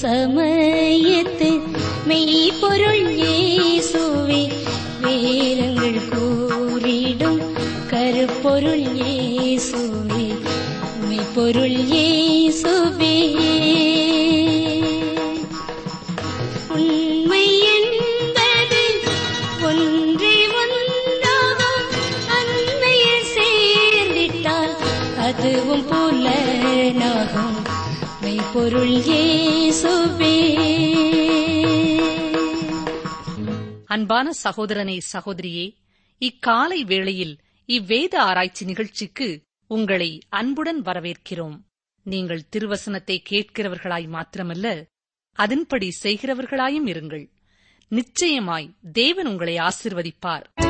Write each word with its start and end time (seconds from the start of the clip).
சம 0.00 0.39
அன்பான 33.90 34.30
சகோதரனே 34.44 34.98
சகோதரியே 35.12 35.76
இக்காலை 36.20 36.80
வேளையில் 36.80 37.38
இவ்வேத 37.64 38.22
ஆராய்ச்சி 38.22 38.64
நிகழ்ச்சிக்கு 38.64 39.42
உங்களை 39.66 40.20
அன்புடன் 40.28 40.82
வரவேற்கிறோம். 40.82 41.60
நீங்கள் 42.02 42.42
திருவசனத்தை 42.56 43.22
கேட்கிறவர்களாய் 43.30 44.08
மாத்திரமல்ல 44.08 44.84
அதன்படி 45.32 45.88
செய்கிறவர்களாயும் 46.02 46.86
இருங்கள். 46.86 47.30
நிச்சயமாய் 47.88 48.74
தேவன் 48.92 49.26
உங்களை 49.26 49.56
ஆசிர்வதிப்பார். 49.56 50.69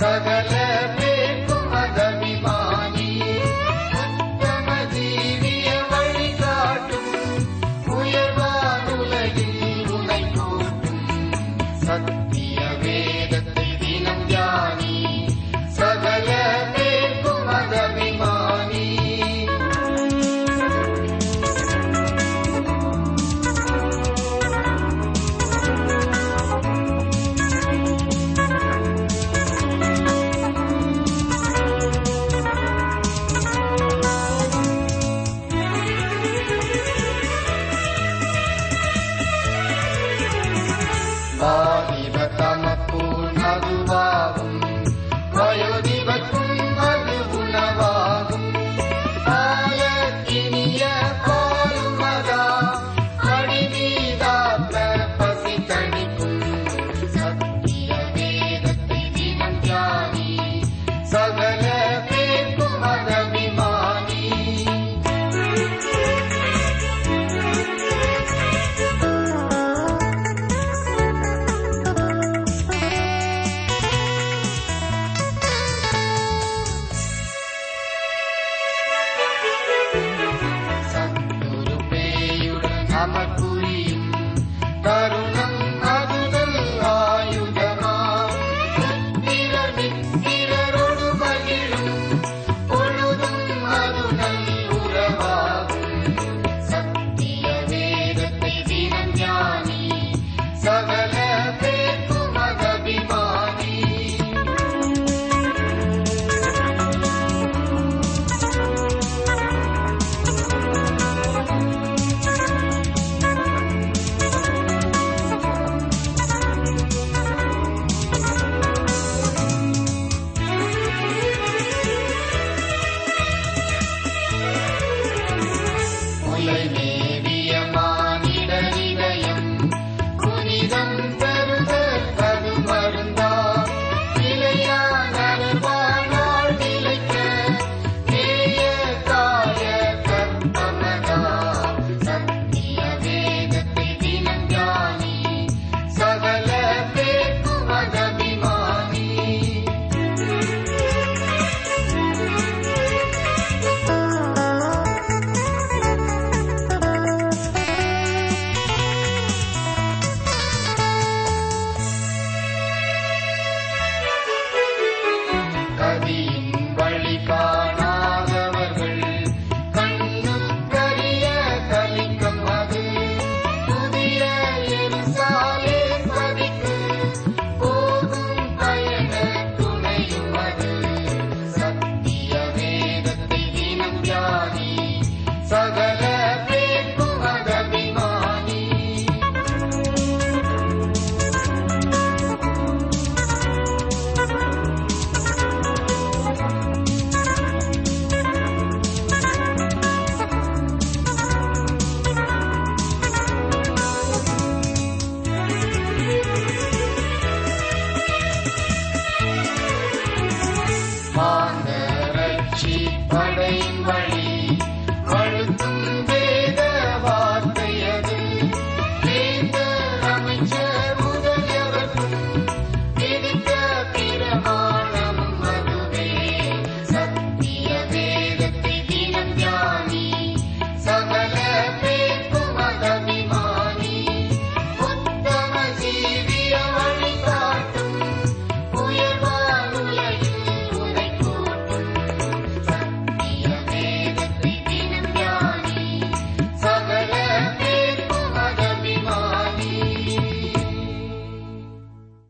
சகல 0.00 0.67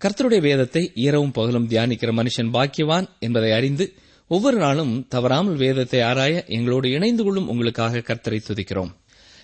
கர்த்தருடைய 0.02 0.42
வேதத்தை 0.42 0.82
இரவும் 1.06 1.32
பகலும் 1.32 1.66
தியானிக்கிற 1.70 2.12
மனுஷன் 2.20 2.52
பாக்கியவான் 2.54 3.08
என்பதை 3.20 3.50
அறிந்து 3.52 3.86
ஒவ்வொரு 4.28 4.58
நாளும் 4.58 4.94
தவறாமல் 5.08 5.56
வேதத்தை 5.56 6.00
ஆராய 6.02 6.44
எங்களோடு 6.48 6.88
இணைந்து 6.92 7.24
கொள்ளும் 7.24 7.48
உங்களுக்காக 7.48 8.04
கர்த்தரை 8.10 8.40
துதிக்கிறோம். 8.48 8.92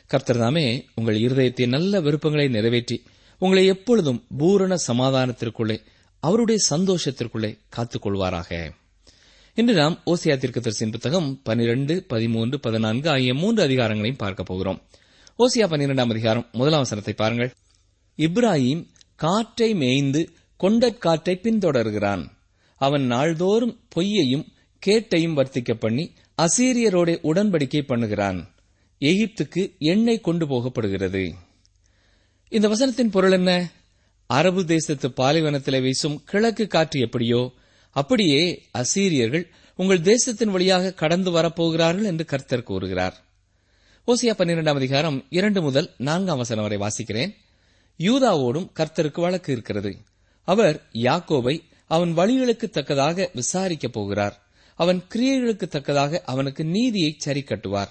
கர்த்தர் 0.07 0.37
தாமே 0.37 0.63
உங்கள் 0.95 1.17
இருதயத்தின் 1.17 1.73
நல்ல 1.75 2.01
விருப்பங்களை 2.01 2.47
நிறைவேற்றி 2.47 2.97
உங்களை 3.41 3.65
எப்பொழுதும் 3.65 4.19
பூரண 4.37 4.75
சமாதானத்திற்குள்ளே 4.87 5.77
அவருடைய 6.23 6.59
சந்தோஷத்திற்குள்ளே 6.69 7.51
காத்துக் 7.69 8.05
கொள்வாராக 8.05 8.49
இன்று 9.57 9.73
நாம் 9.73 9.97
ஓசியா 10.05 10.35
தீர்க்கதரிசியின் 10.39 10.91
புத்தகம் 10.91 11.29
பனிரெண்டு 11.43 11.93
பதிமூன்று 12.07 12.59
பதினான்கு 12.59 13.09
ஆகிய 13.09 13.33
மூன்று 13.33 13.61
அதிகாரங்களையும் 13.67 14.23
பார்க்க 14.23 14.43
போகிறோம். 14.43 14.79
ஓசியா 15.39 15.67
பன்னிரெண்டாம் 15.71 16.13
அதிகாரம் 16.15 16.47
முதலாம் 16.51 16.83
வசனத்தை 16.87 17.13
பாருங்கள். 17.13 17.51
இப்ராஹிம் 18.19 18.83
காற்றை 19.15 19.69
மேய்ந்து 19.73 20.21
கொண்டற்காற்றை 20.59 21.35
பின்தொடர்கிறான். 21.35 22.27
அவன் 22.77 23.05
நாள்தோறும் 23.05 23.79
பொய்யையும் 23.95 24.45
கேட்டையும் 24.85 25.37
வர்த்திக்க 25.39 25.73
பண்ணி 25.73 26.13
அசீரியரோட 26.41 27.09
உடன்படிக்கை 27.23 27.81
பண்ணுகிறான். 27.81 28.47
எகிப்துக்கு 28.99 29.77
எண்ணெய் 29.77 30.21
கொண்டு 30.21 30.45
போகப்படுகிறது. 30.45 31.33
இந்த 32.49 32.67
வசனத்தின் 32.67 33.11
பொருள் 33.11 33.31
என்ன? 33.31 33.71
அரபு 34.27 34.65
தேசத்து 34.65 35.11
பாலைவனத்தில் 35.11 35.81
வீசும் 35.81 36.23
கிழக்கு 36.23 36.67
காற்று 36.67 36.99
எப்படியோ 36.99 37.51
அப்படியே 37.91 38.63
அசீரியர்கள் 38.73 39.45
உங்கள் 39.75 40.01
தேசத்தின் 40.01 40.51
வழியாக 40.51 40.93
கடந்து 40.93 41.31
வரப்போகிறார்கள் 41.31 42.03
என்று 42.03 42.25
கர்த்தர் 42.25 42.63
கூறுகிறார். 42.63 43.23
ஓசியா 44.07 44.33
பன்னிரெண்டாம் 44.37 44.75
அதிகாரம் 44.75 45.25
இரண்டு 45.29 45.61
முதல் 45.61 45.93
நான்காம் 45.97 46.37
வசனம் 46.37 46.63
வரை 46.63 46.77
வாசிக்கிறேன். 46.77 47.31
யூதாவோடும் 47.97 48.69
கர்த்தருக்கு 48.79 49.21
வழக்கு 49.21 49.53
இருக்கிறது. 49.53 49.97
அவர் 50.45 50.85
யாக்கோபை 50.93 51.63
அவன் 51.87 52.17
வழிகளுக்கு 52.17 52.69
தக்கதாக 52.69 53.31
விசாரிக்கப் 53.33 53.91
போகிறார். 53.91 54.43
அவன் 54.75 55.03
கிரியைகளுக்கு 55.15 55.67
தக்கதாக 55.67 56.21
அவனுக்கு 56.25 56.65
நீதியை 56.65 57.15
சரி 57.17 57.43
கட்டுவார். 57.47 57.89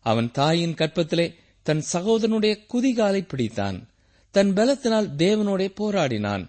அவன் 0.00 0.30
தாயின் 0.30 0.74
கற்பத்திலே 0.74 1.34
தன் 1.62 1.84
சகோதரனுடைய 1.92 2.58
குதிகாலை 2.74 3.26
பிடித்தான். 3.26 3.82
தன் 4.30 4.52
பலத்தினால் 4.52 5.08
தேவனோடே 5.16 5.72
போராடினான். 5.80 6.46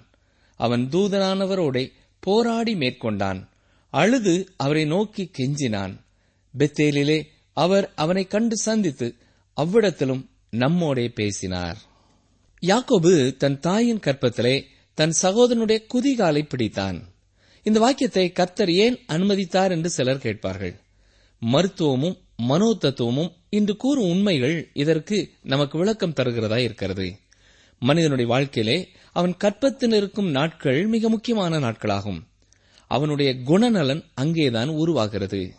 அவன் 0.55 0.89
தூதனானவரோடே 0.91 1.91
போராடி 2.19 2.75
மேற்கொண்டான். 2.75 3.47
அழுது 3.89 4.53
அவரை 4.57 4.85
நோக்கி 4.85 5.31
கெஞ்சினான். 5.37 5.95
பெத்தேலிலே 6.57 7.23
அவர் 7.53 7.91
அவனை 7.95 8.27
கண்டு 8.27 8.57
சந்தித்து 8.57 9.15
அவ்விடத்திலும் 9.61 10.29
நம்மோடே 10.49 11.09
பேசினார். 11.09 11.77
யாக்கோபு 12.61 13.37
தன் 13.37 13.59
தாயின் 13.59 13.99
கற்பத்திலே 13.99 14.63
தன் 14.93 15.13
சகோதரனுடைய 15.21 15.79
குதிகாலை 15.93 16.47
பிடித்தான். 16.47 17.01
இந்த 17.63 17.79
வாக்கியத்தை 17.79 18.31
கர்த்தர் 18.31 18.71
ஏன் 18.71 18.99
அனுமதித்தார் 19.07 19.71
என்று 19.71 19.89
சிலர் 19.89 20.17
கேட்பார்கள். 20.17 20.81
மருத்துவமும் 21.39 22.17
மனோதத்துவமும் 22.47 23.31
இன்று 23.49 23.77
கூறும் 23.77 24.09
உண்மைகள் 24.09 24.69
இதற்கு 24.73 25.29
நமக்கு 25.43 25.77
விளக்கம் 25.77 26.13
தருகிறதா 26.13 26.57
இருக்கிறது. 26.57 27.19
மனிதனுடைய 27.79 28.31
வாழ்க்கையிலே 28.31 28.89
அவன் 29.11 29.37
கற்பத்தில் 29.37 29.93
இருக்கும் 29.93 30.29
நாட்கள் 30.29 30.87
மிக 30.87 31.09
முக்கியமான 31.09 31.59
நாட்களாகும். 31.59 32.21
அவனுடைய 32.87 33.33
குணநலன் 33.33 34.03
அங்கேதான் 34.13 34.69
உருவாகிறது. 34.69 35.53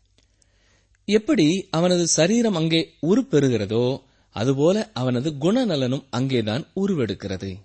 எப்படி 1.04 1.68
அவனது 1.70 2.06
சரீரம் 2.06 2.54
அங்கே 2.54 2.94
உருப்பெறுகிறதோ 3.02 4.02
அதுபோல 4.30 4.90
அவனது 4.94 5.30
குணநலனும் 5.30 6.04
அங்கேதான் 6.10 6.66
உருவெடுக்கிறது. 6.76 7.56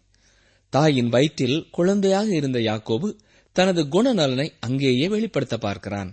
தாயின் 0.73 1.09
வயிற்றில் 1.09 1.59
குழந்தையாக 1.71 2.29
இருந்த 2.35 2.59
யாக்கோபு 2.59 3.07
தனது 3.55 3.81
குணநலனை 3.85 4.47
அங்கேயே 4.59 5.07
வெளிப்படுத்த 5.07 5.57
பார்க்கிறான். 5.57 6.09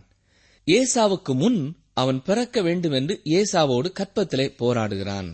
ஏசாவுக்கு 0.66 1.32
முன் 1.34 1.60
அவன் 1.92 2.22
பிறக்க 2.22 2.62
வேண்டும் 2.62 2.92
என்று 2.92 3.14
ஏசாவோடு 3.24 3.88
கற்பத்திலே 3.98 4.46
போராடுகிறான். 4.58 5.28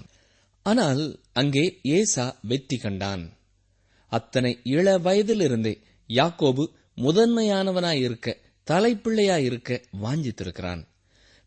ஆனால் 0.66 1.02
அங்கே 1.32 1.64
ஏசா 1.82 2.26
வெற்றி 2.42 2.76
கண்டான். 2.76 3.22
அத்தனை 4.12 4.52
இள 4.62 4.98
வயதிலிருந்தே 4.98 5.74
யாக்கோபு 6.08 6.64
முதன்மையானவனாயிருக்க 6.96 8.36
தலைப்பிள்ளையாயிருக்க 8.66 9.80
வாஞ்சித்திருக்கிறான். 10.02 10.82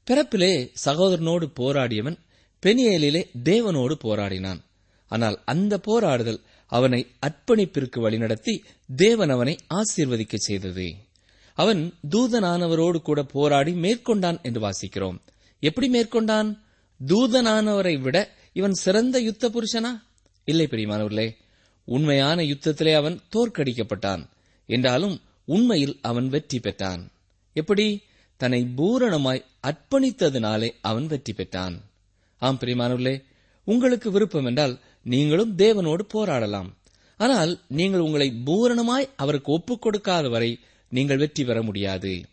பிறப்பிலே 0.08 0.54
சகோதரனோடு 0.86 1.46
போராடியவன் 1.60 2.18
பெனியலிலே 2.64 3.22
தேவனோடு 3.44 3.96
போராடினான். 4.04 4.62
ஆனால் 5.12 5.38
அந்த 5.46 5.74
போராடுதல் 5.88 6.44
அவனை 6.66 7.08
அர்ப்பணிப்பிற்கு 7.22 7.96
வழிநடத்தி 7.96 8.64
தேவன் 8.96 9.30
அவனை 9.30 9.58
ஆசீர்வதிக்க 9.70 10.36
செய்தது. 10.36 10.96
அவன் 11.54 11.94
தூதனானவரோடு 12.10 13.02
கூட 13.02 13.24
போராடி 13.24 13.72
மேற்கொண்டான் 13.72 14.42
என்று 14.42 14.70
வாசிக்கிறோம். 14.70 15.18
எப்படி 15.60 15.90
மேற்கொண்டான்? 15.90 16.64
தூதனானவரை 17.08 18.02
விட 18.02 18.32
இவன் 18.54 18.74
சிறந்த 18.74 19.20
யுத்த 19.20 19.50
புருஷனா? 19.50 20.02
இல்லை 20.46 20.68
பிரியமானவர்களே 20.72 21.36
உண்மையான 21.84 22.42
யுத்தத்திலே 22.42 22.96
அவன் 22.96 23.20
தோற்கடிக்கப்பட்டான். 23.36 24.30
என்றாலும் 24.66 25.22
உண்மையில் 25.46 26.00
அவன் 26.02 26.30
வெற்றி 26.30 26.60
பெற்றான். 26.60 27.12
எப்படி? 27.54 28.04
தன்னை 28.38 28.68
பூரணமாய் 28.78 29.46
அர்ப்பணித்ததினாலே 29.64 30.70
அவன் 30.82 31.08
வெற்றி 31.08 31.34
பெற்றான். 31.34 31.82
ஆம் 32.38 32.58
பிரியமானவர்களே 32.62 33.24
உங்களுக்கு 33.64 34.12
விருப்பம் 34.12 34.46
என்றால் 34.46 34.80
நீங்களும் 35.06 35.58
தேவனோடு 35.58 36.04
போராடலாம். 36.14 36.70
ஆனால் 37.18 37.62
நீங்கள் 37.68 38.00
உங்களை 38.00 38.34
பூரணமாய் 38.46 39.10
அவருக்கு 39.16 39.52
ஒப்புக் 39.52 39.82
கொடுக்காத 39.82 40.30
வரை 40.30 40.60
நீங்கள் 40.88 41.18
வெற்றி 41.18 41.44
பெற 41.46 41.62
முடியாது. 41.62 42.26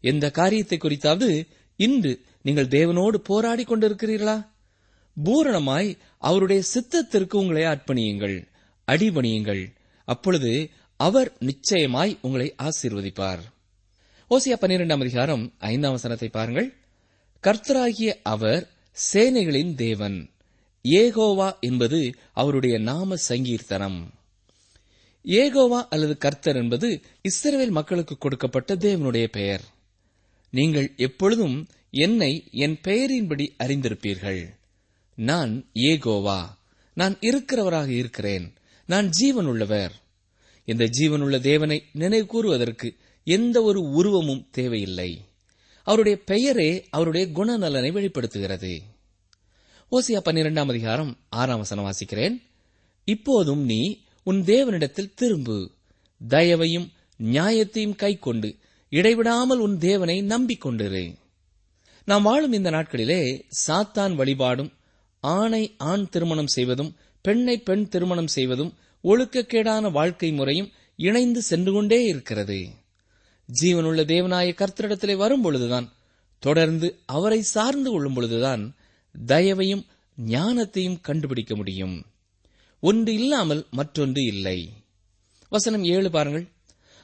எந்த 0.00 0.30
காரியத்தை 0.30 0.78
குறித்தாவது 0.78 1.46
இன்று 1.76 2.12
நீங்கள் 2.42 2.66
தேவனோடு 2.66 3.14
போராடி 3.14 3.64
கொண்டிருக்கிறீர்களா? 3.64 4.36
பூரணமாய் 5.24 5.96
அவருடைய 6.18 6.62
சித்தத்திற்கு 6.74 7.34
உங்களை 7.34 7.62
அர்ப்பணியுங்கள் 7.62 8.36
அடிபணியுங்கள். 8.88 9.64
அப்பொழுது 10.04 10.70
அவர் 10.96 11.32
நிச்சயமாய் 11.38 12.18
உங்களை 12.20 12.54
ஆசீர்வதிப்பார். 12.58 13.42
ஓசியா 14.30 14.56
பன்னிரெண்டாம் 14.60 15.00
அதிகாரம் 15.00 15.44
ஐந்தாம் 15.58 15.90
வசனத்தை 15.90 16.28
பாருங்கள். 16.28 16.68
கர்த்தராகிய 17.44 18.10
அவர் 18.22 18.62
சேனைகளின் 19.12 19.74
தேவன். 19.74 20.31
ஏகோவா 20.88 21.58
என்பது 21.60 22.14
அவருடைய 22.32 22.78
நாம 22.78 23.14
சங்கீர்த்தனம். 23.28 24.10
ஏகோவா 25.24 25.86
அல்லது 25.90 26.18
கர்த்தர் 26.18 26.56
என்பது 26.56 27.00
இஸ்ரேல் 27.22 27.70
மக்களுக்கு 27.70 28.18
கொடுக்கப்பட்ட 28.18 28.74
தேவனுடைய 28.74 29.24
பெயர். 29.24 29.60
நீங்கள் 30.50 30.92
எப்பொழுதும் 30.96 31.68
என்னை 31.90 32.48
என் 32.50 32.78
பெயரின்படி 32.82 33.54
அறிந்திருப்பீர்கள். 33.58 34.56
நான் 35.14 35.66
ஏகோவா. 35.74 36.46
நான் 36.94 37.14
இருக்கிறவராக 37.14 37.88
இருக்கிறேன். 37.88 38.52
நான் 38.86 39.10
ஜீவனுள்ளவர். 39.20 39.90
இந்த 40.64 40.88
ஜீவனுள்ள 40.98 41.40
தேவனை 41.40 41.84
நினைவு 41.92 42.26
கூறுவதற்கு 42.26 42.94
எந்த 43.24 43.62
ஒரு 43.62 43.80
உருவமும் 43.80 44.48
தேவையில்லை. 44.50 45.24
அவருடைய 45.84 46.18
பெயரே 46.24 46.86
அவருடைய 46.90 47.26
குணநலனை 47.26 47.92
வெளிப்படுத்துகிறது. 47.92 48.91
ஓசியா 49.96 50.20
பன்னிரெண்டாம் 50.24 50.68
அதிகாரம் 50.68 51.16
ஆறாம் 51.28 51.58
வசனம் 51.58 51.84
வாசிக்கிறேன். 51.84 52.42
இப்போதும் 53.04 53.64
நீ 53.64 54.00
உன் 54.22 54.44
தேவனிடத்தில் 54.44 55.14
திரும்பு. 55.14 55.70
தயவையும் 56.28 56.92
நியாயத்தையும் 57.22 57.96
கைக்கொண்டு 57.96 58.56
இடைவிடாமல் 58.88 59.58
உன் 59.58 59.78
தேவனை 59.78 60.22
நம்பிக்கொண்டிரு. 60.22 61.16
நாம் 62.04 62.22
வாழும் 62.22 62.52
இந்த 62.52 62.70
நாட்களிலே 62.70 63.42
சாத்தான் 63.66 64.14
வழிபாடும் 64.14 64.72
ஆணை 65.20 65.74
ஆண் 65.78 66.08
திருமணம் 66.08 66.46
செய்வதும் 66.46 66.96
பெண்ணை 67.22 67.58
பெண் 67.58 67.88
திருமணம் 67.88 68.26
செய்வதும் 68.26 68.74
ஒழுக்கக்கேடான 69.04 69.92
வாழ்க்கை 69.92 70.32
முறையும் 70.32 70.72
இணைந்து 70.96 71.42
சென்று 71.42 71.72
கொண்டே 71.72 72.04
இருக்கிறது. 72.04 72.68
ஜீவனுள்ள 73.62 74.04
தேவனாய 74.04 74.54
கர்த்தரிடத்திலே 74.54 75.16
வரும் 75.16 75.42
பொழுதுதான் 75.42 75.92
தொடர்ந்து 76.38 76.98
அவரை 77.06 77.42
சார்ந்து 77.42 77.90
கொள்ளும் 77.90 78.14
பொழுதுதான் 78.14 78.74
தயவையும் 79.26 79.86
ஞானத்தையும் 80.26 81.00
கண்டுபிடிக்க 81.00 81.56
முடியும். 81.56 82.06
ஒன்று 82.80 83.14
இல்லாமல் 83.14 83.66
மற்றொன்று 83.70 84.24
இல்லை. 84.24 84.72
வசனம் 85.48 85.84
ஏழு 85.84 86.10
பாருங்கள். 86.10 86.48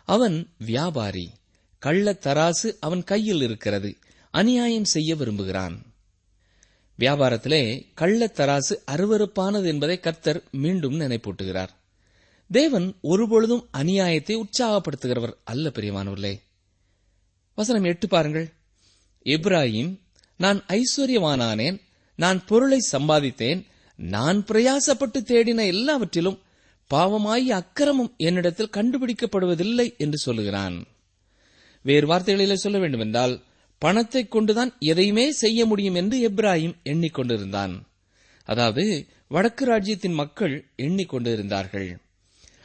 அவன் 0.05 0.51
வியாபாரி. 0.59 1.31
கள்ள 1.79 2.13
தராசு 2.13 2.77
அவன் 2.81 3.05
கையில் 3.05 3.43
இருக்கிறது. 3.43 3.97
அநியாயம் 4.31 4.85
செய்ய 4.85 5.17
விரும்புகிறான். 5.17 5.83
வியாபாரத்திலே 6.99 7.87
கள்ளத்தராசு 7.97 8.77
அருவறுப்பானது 8.87 9.67
என்பதை 9.67 10.01
கர்த்தர் 10.01 10.43
மீண்டும் 10.51 11.01
நினைப்பூட்டுகிறார். 11.01 11.69
தேவன் 12.51 12.97
ஒருபொழுதும் 13.01 13.69
அநியாயத்தை 13.79 14.43
உற்சாகப்படுத்துகிறவர் 14.43 15.37
அல்ல 15.45 15.69
பிரியமானவர்களே. 15.69 16.41
வசனம் 17.55 17.85
எட்டு 17.85 18.09
பாருங்கள். 18.09 18.53
இப்ராஹிம் 19.25 19.99
நான் 20.37 20.65
ஐஸ்வர்யவானானேன் 20.69 21.87
நான் 22.19 22.45
பொருளை 22.45 22.79
சம்பாதித்தேன் 22.93 23.61
நான் 23.99 24.45
பிரயாசப்பட்டு 24.45 25.21
தேடின 25.21 25.67
எல்லாவற்றிலும் 25.67 26.39
பாவமாய் 26.91 27.47
அக்கிரமம் 27.51 28.15
என்னிடத்தில் 28.17 28.75
கண்டுபிடிக்கப்படுவதில்லை 28.77 29.97
என்று 29.97 30.19
சொல்லுகிறான். 30.19 30.77
வேறு 31.83 32.07
வார்த்தைகளிலே 32.07 32.55
சொல்ல 32.55 32.79
வேண்டுமென்றால் 32.79 33.35
பணத்தை 33.79 34.29
கொண்டுதான் 34.29 34.73
எதையுமே 34.79 35.33
செய்ய 35.33 35.67
முடியும் 35.67 35.95
என்று 35.95 36.29
எப்ராஹிம் 36.29 36.77
எண்ணிக்கொண்டிருந்தான். 36.85 37.75
அதாவது 38.45 38.85
வடக்கு 39.29 39.65
ராஜ்யத்தின் 39.65 40.13
மக்கள் 40.13 40.55
எண்ணிக்கொண்டிருந்தார்கள். 40.77 41.89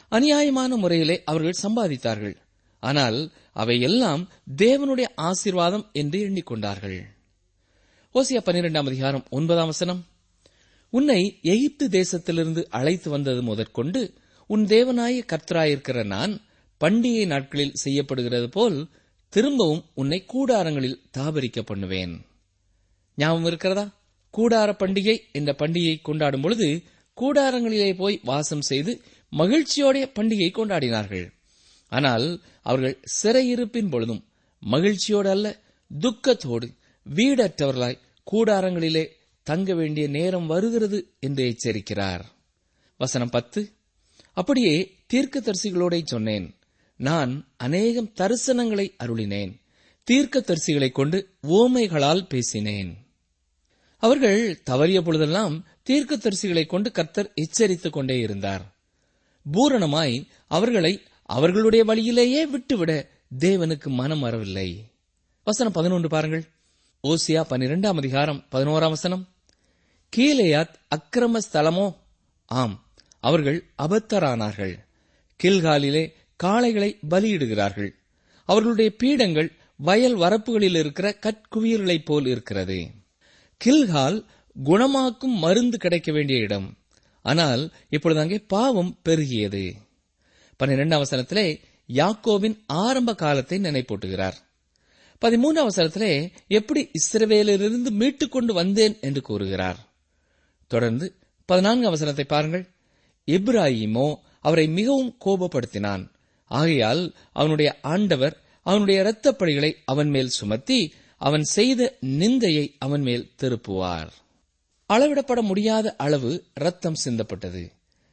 அநியாயமான 0.10 0.76
முறையிலே 0.76 1.24
அவர்கள் 1.24 1.62
சம்பாதித்தார்கள். 1.64 2.36
ஆனால் 2.80 3.32
அவையெல்லாம் 3.54 4.24
தேவனுடைய 4.58 5.08
ஆசீர்வாதம் 5.16 5.86
என்று 5.94 6.20
எண்ணிக்கொண்டார்கள். 6.20 7.00
ஓசியா 8.16 8.42
பன்னிரெண்டாம் 8.46 8.86
அதிகாரம் 8.86 9.24
ஒன்பதாம் 9.30 9.66
வசனம். 9.66 10.06
உன்னை 10.90 11.40
எகிப்து 11.42 11.86
தேசத்திலிருந்து 11.88 12.64
அழைத்து 12.70 13.10
வந்தது 13.10 13.42
முதற்கொண்டு 13.44 14.14
உன் 14.48 14.66
தேவனாய 14.66 15.16
கர்த்தராயிருக்கிற 15.32 16.06
நான் 16.06 16.42
பண்டிகை 16.80 17.26
நாட்களில் 17.26 17.74
செய்யப்படுகிறது 17.74 18.50
போல் 18.50 18.88
திரும்பவும் 19.30 19.82
உன்னை 19.94 20.26
கூடாரங்களில் 20.34 21.00
தாபரிக்க 21.18 21.62
பண்ணுவேன். 21.62 22.26
ஞாபகம் 23.16 23.46
இருக்கிறதா? 23.46 23.86
கூடார 24.38 24.70
பண்டிகை 24.84 25.18
என்ற 25.32 25.56
பண்டிகையை 25.60 26.02
கொண்டாடும் 26.02 26.42
பொழுது 26.42 26.84
கூடாரங்களிலே 27.18 27.98
போய் 27.98 28.22
வாசம் 28.24 28.62
செய்து 28.62 29.02
மகிழ்ச்சியோடைய 29.32 30.06
பண்டிகை 30.20 30.52
கொண்டாடினார்கள். 30.52 31.28
ஆனால் 31.90 32.42
அவர்கள் 32.62 33.00
சிறையிருப்பின் 33.24 33.90
பொழுதும் 33.90 34.24
மகிழ்ச்சியோடு 34.60 35.30
அல்ல 35.30 35.60
துக்கத்தோடு 35.92 36.70
வீடற்றவர்களாய் 37.10 38.00
கூடாரங்களிலே 38.32 39.08
தங்க 39.44 39.76
வேண்டிய 39.76 40.08
நேரம் 40.08 40.46
வருகிறது 40.46 41.14
என்று 41.20 41.56
எச்சரிக்கிறார். 41.56 42.22
வசனம் 42.98 43.30
பத்து. 43.30 43.72
அப்படியே 44.34 44.96
தீர்க்கதரிசிகளோட 45.14 46.02
சொன்னேன் 46.06 46.56
நான் 46.96 47.48
அநேகம் 47.58 48.12
தரிசனங்களை 48.16 48.96
அருளினேன் 49.04 49.62
தீர்க்கதரிசிகளைக் 50.12 50.92
கொண்டு 50.92 51.30
ஓமைகளால் 51.44 52.26
பேசினேன். 52.30 52.98
அவர்கள் 53.98 54.62
தவறிய 54.70 55.02
பொழுதெல்லாம் 55.02 55.68
தீர்க்கதரிசிகளைக் 55.90 56.66
கொண்டு 56.66 56.92
கர்த்தர் 56.92 57.34
எச்சரித்துக் 57.34 57.94
கொண்டே 57.94 58.20
இருந்தார். 58.20 58.76
பூரணமாய் 59.54 60.28
அவர்களை 60.48 61.02
அவர்களுடைய 61.24 61.86
வழியிலேயே 61.86 62.46
விட்டுவிட 62.46 63.10
தேவனுக்கு 63.40 63.88
மனம் 63.88 64.20
வரவில்லை. 64.20 64.92
வசனம் 65.44 65.74
பதினொன்று 65.74 66.10
பாருங்கள். 66.10 66.53
ஓசியா 67.08 67.44
பன்னிரெண்டாம் 67.50 67.96
அதிகாரம் 67.96 68.46
பதினோராம் 68.52 68.90
வசனம். 68.90 69.28
கீலேயாத் 70.18 70.74
அக்கிரம 70.96 71.40
ஸ்தலமோ? 71.52 71.96
ஆம் 72.46 72.86
அவர்கள் 73.20 73.64
அபத்தரானார்கள். 73.84 74.78
கில்காலிலே 75.44 76.12
காளைகளை 76.44 76.98
பலியிடுகிறார்கள். 77.10 77.90
அவர்களுடைய 78.46 78.94
பீடங்கள் 79.04 79.52
வயல் 79.76 80.18
வரப்புகளில் 80.18 80.78
இருக்கிற 80.78 81.18
கற்குவியல்களைப் 81.22 82.06
போல் 82.06 82.26
இருக்கிறது. 82.26 82.88
கில்கால் 83.66 84.26
குணமாக்கும் 84.66 85.36
மருந்து 85.36 85.78
கிடைக்க 85.78 86.12
வேண்டிய 86.12 86.40
இடம். 86.40 86.78
ஆனால் 87.22 87.74
இப்பொழுது 87.90 88.22
அங்கே 88.22 88.40
பாவம் 88.40 89.00
பெருகியது. 89.10 89.74
பன்னிரெண்டாம் 90.64 91.02
வசனத்திலே 91.02 91.60
யாக்கோவின் 91.88 92.58
ஆரம்ப 92.66 93.16
காலத்தை 93.16 93.60
நினைப்பூட்டுகிறார். 93.60 94.36
பதிமூன்றாம் 95.24 95.68
வசனத்திலே 95.68 96.32
எப்படி 96.48 96.90
இஸ்ரவேலிலிருந்து 96.92 97.90
மீட்டுக் 97.90 98.32
கொண்டு 98.32 98.54
வந்தேன் 98.54 98.98
என்று 99.02 99.22
கூறுகிறார். 99.22 99.78
தொடர்ந்து 100.68 101.16
பதினான்கு 101.46 101.92
அவசரத்தை 101.92 102.24
பாருங்கள். 102.24 102.68
இப்ராஹிமோ 103.26 104.16
அவரை 104.40 104.68
மிகவும் 104.68 105.18
கோபப்படுத்தினான். 105.26 106.10
ஆகையால் 106.46 107.16
அவனுடைய 107.32 107.80
ஆண்டவர் 107.82 108.42
அவனுடைய 108.64 109.02
இரத்தப்படிகளை 109.02 109.74
அவன் 109.86 110.10
மேல் 110.10 110.28
சுமத்தி 110.28 110.94
அவன் 111.18 111.44
செய்த 111.44 111.98
நிந்தையை 112.02 112.74
அவன் 112.78 113.02
மேல் 113.02 113.32
திருப்புவார். 113.42 114.10
அளவிடப்பட 114.94 115.42
முடியாத 115.42 115.96
அளவு 115.96 116.44
ரத்தம் 116.54 116.96
சிந்தப்பட்டது. 116.96 117.72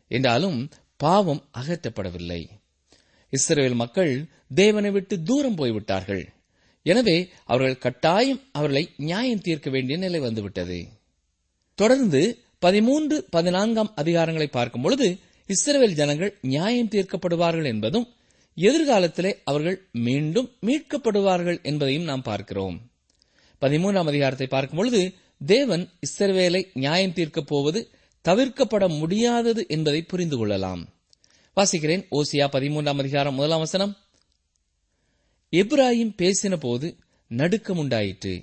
என்றாலும் 0.08 0.70
பாவம் 0.96 1.48
அகற்றப்படவில்லை. 1.58 2.46
இஸ்ரேல் 3.30 3.74
மக்கள் 3.74 4.28
தேவனை 4.54 4.90
விட்டு 4.90 5.22
தூரம் 5.22 5.54
போய்விட்டார்கள். 5.54 6.32
எனவே 6.82 7.28
அவர்கள் 7.44 7.78
கட்டாயம் 7.78 8.40
அவர்களை 8.52 8.88
நியாயம் 8.96 9.40
தீர்க்க 9.40 9.70
வேண்டிய 9.70 9.98
நிலை 9.98 10.20
வந்துவிட்டது. 10.20 10.88
தொடர்ந்து 11.74 12.38
பதிமூன்று 12.58 13.26
பதினான்காம் 13.30 13.92
அதிகாரங்களை 13.96 14.46
பார்க்கும் 14.46 14.82
பொழுது 14.82 15.18
இஸ்ரேல் 15.46 15.92
ஜனங்கள் 15.92 16.38
நியாயம் 16.40 16.88
தீர்க்கப்படுவார்கள் 16.88 17.64
என்பதும் 17.64 18.08
எதிர்காலத்திலே 18.56 19.32
அவர்கள் 19.44 19.88
மீண்டும் 19.92 20.50
மீட்கப்படுவார்கள் 20.66 21.62
என்பதையும் 21.62 22.04
நாம் 22.04 22.22
பார்க்கிறோம். 22.22 22.80
பதிமூன்றாம் 23.60 24.06
அதிகாரத்தை 24.06 24.46
பார்க்கும் 24.46 24.78
பொழுது 24.78 25.14
தேவன் 25.46 25.88
இஸ்ரவேலை 26.06 26.66
நியாயம் 26.74 27.12
தீர்க்கப் 27.12 27.46
போவது 27.46 27.90
தவிர்க்கப்பட 28.28 28.98
முடியாதது 28.98 29.66
என்பதை 29.68 30.02
புரிந்து 30.02 30.36
கொள்ளலாம். 30.36 30.88
வாசிக்கிறேன் 31.56 32.04
ஓசியா 32.10 32.46
பதிமூன்றாம் 32.52 32.98
அதிகாரம் 32.98 33.34
முதலாம் 33.34 33.58
வசனம். 33.58 33.96
எப்ராஹிம் 35.52 36.12
பேசின 36.16 36.56
போது 36.56 36.96
நடுக்கம் 37.28 37.78
உண்டாயிற்று 37.78 38.42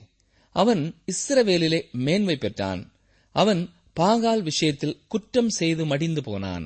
அவன் 0.52 0.96
இஸ்ரவேலிலே 1.12 1.92
மேன்மை 1.92 2.36
பெற்றான். 2.36 2.94
அவன் 3.32 3.70
பாகால் 4.00 4.42
விஷயத்தில் 4.42 5.00
குற்றம் 5.08 5.50
செய்து 5.50 5.86
மடிந்து 5.86 6.24
போனான். 6.24 6.66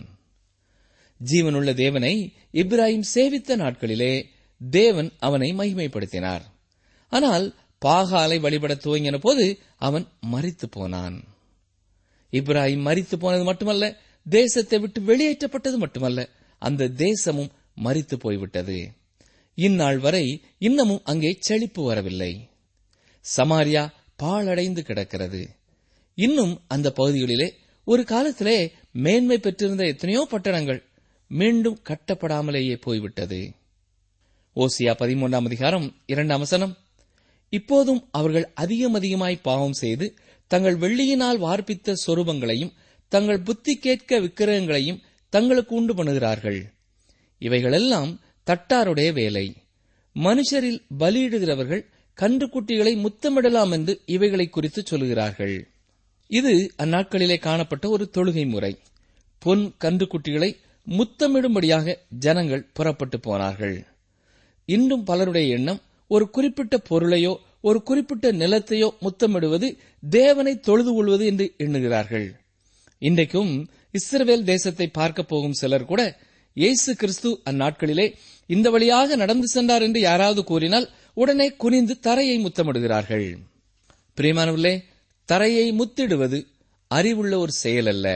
ஜீவனுள்ள 1.31 1.73
தேவனை 1.73 2.33
இப்ராஹிம் 2.53 3.03
சேவித்த 3.13 3.55
நாட்களிலே 3.55 4.25
தேவன் 4.69 5.11
அவனை 5.19 5.53
மகிமைப்படுத்தினார். 5.53 6.41
ஆனால் 7.09 7.55
பாகாலை 7.85 8.39
வழிபட 8.39 8.73
துவங்கின 8.73 9.17
போது 9.17 9.59
அவன் 9.77 10.07
மறித்து 10.31 10.67
போனான். 10.69 11.23
இப்ராஹிம் 12.31 12.85
மறித்து 12.87 13.15
போனது 13.15 13.43
மட்டுமல்ல 13.43 13.99
தேசத்தை 14.29 14.79
விட்டு 14.79 15.01
வெளியேற்றப்பட்டது 15.01 15.77
மட்டுமல்ல 15.77 16.29
அந்த 16.59 16.87
தேசமும் 16.87 17.51
மறித்து 17.83 18.15
போய்விட்டது. 18.15 18.79
இந்நாள் 19.57 19.97
வரை 19.97 20.25
இன்னமும் 20.57 21.01
அங்கே 21.03 21.37
செழிப்பு 21.39 21.83
வரவில்லை. 21.83 22.49
சமாரியா 23.37 23.83
பாழடைந்து 24.23 24.81
கிடக்கிறது. 24.81 25.41
இன்னும் 26.13 26.61
அந்த 26.67 26.93
பகுதிகளிலே 26.97 27.49
ஒரு 27.83 28.03
காலத்திலே 28.03 28.73
மேன்மை 28.91 29.37
பெற்றிருந்த 29.37 29.83
எத்தனையோ 29.85 30.27
பட்டணங்கள் 30.31 30.81
மீண்டும் 31.27 31.81
கட்டப்படாமலேயே 31.89 32.75
போய்விட்டது. 32.81 33.53
ஓசியா 34.55 34.93
பதிமூன்றாம் 34.99 35.45
அதிகாரம் 35.45 35.95
இரண்டாம் 36.05 36.39
வசனம். 36.39 36.77
இப்போதும் 37.49 38.07
அவர்கள் 38.11 38.51
அதிகம் 38.53 38.93
அதிகமாய் 38.93 39.37
பாவம் 39.41 39.77
செய்து 39.83 40.17
தங்கள் 40.47 40.77
வெள்ளியினால் 40.77 41.39
வார்ப்பித்த 41.39 41.93
சொரூபங்களையும் 42.07 42.73
தங்கள் 43.07 43.41
புத்தி 43.41 43.73
கேட்க 43.75 44.19
விக்கிரகங்களையும் 44.19 45.01
தங்களுக்கு 45.29 45.75
உண்டு 45.75 45.93
பண்ணுகிறார்கள். 45.93 46.59
இவைகளெல்லாம் 47.37 48.11
தட்டாருடைய 48.47 49.09
வேலை. 49.13 49.45
மனுஷரில் 50.15 50.81
பலியிடுகிறவர்கள் 50.99 51.83
கன்றுக்குட்டிகளை 52.17 52.93
முத்தமிடலாம் 52.97 53.71
என்று 53.71 53.93
இவைகளை 54.05 54.47
குறித்து 54.49 54.81
சொல்கிறார்கள். 54.85 55.67
இது 56.27 56.53
அந்நாட்களிலே 56.77 57.37
காணப்பட்ட 57.39 57.89
ஒரு 57.89 58.09
தொழுகை 58.13 58.45
முறை. 58.49 58.73
பொன் 59.39 59.63
கன்றுக்குட்டிகளை 59.79 60.49
முத்தமிடும்படியாக 60.87 61.95
ஜனங்கள் 62.19 62.69
புறப்பட்டு 62.73 63.19
போனார்கள். 63.19 63.77
இன்றும் 64.65 65.03
பலருடைய 65.03 65.55
எண்ணம் 65.55 65.81
ஒரு 66.07 66.29
குறிப்பிட்ட 66.29 66.75
பொருளையோ 66.89 67.33
ஒரு 67.61 67.83
குறிப்பிட்ட 67.83 68.31
நிலத்தையோ 68.31 68.89
முத்தமிடுவது 69.01 69.67
தேவனை 70.09 70.59
தொழுது 70.59 70.93
கொள்வது 70.93 71.25
என்று 71.25 71.45
எண்ணுகிறார்கள். 71.57 72.27
இன்றைக்கும் 73.01 73.69
இஸ்ரவேல் 73.93 74.43
தேசத்தை 74.43 74.87
பார்க்க 74.87 75.23
போகும் 75.23 75.53
சிலர் 75.53 75.85
கூட 75.85 76.01
இயேசு 76.57 76.91
கிறிஸ்து 76.95 77.29
அந்நாட்களிலே 77.49 78.07
இந்த 78.49 78.67
வழியாக 78.69 79.15
நடந்து 79.15 79.47
சென்றார் 79.47 79.81
என்று 79.81 79.99
யாராவது 79.99 80.41
கூறினால் 80.43 80.87
உடனே 81.13 81.47
குனிந்து 81.63 81.93
தரையை 81.99 82.37
முத்தமிடுகிறார்கள். 82.45 83.27
பிரியமானவர்களே 84.17 84.75
தரையை 85.29 85.65
முத்திடுவது 85.71 86.39
அறிவுள்ள 86.91 87.33
ஒரு 87.39 87.53
செயல் 87.63 87.89
அல்ல. 87.93 88.07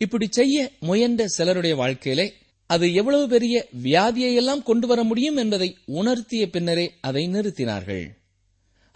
இப்படி 0.00 0.26
செய்ய 0.30 0.56
முயன்ற 0.88 1.22
சிலருடைய 1.28 1.74
வாழ்க்கையிலே 1.82 2.26
அது 2.70 2.86
எவ்வளவு 3.00 3.24
பெரிய 3.28 3.54
வியாதியை 3.82 4.32
எல்லாம் 4.40 4.62
கொண்டு 4.62 4.86
வர 4.86 5.00
முடியும் 5.02 5.36
என்பதை 5.36 5.68
உணர்த்திய 5.98 6.44
பின்னரே 6.50 6.86
அதை 7.00 7.24
நிறுத்தினார்கள். 7.28 8.06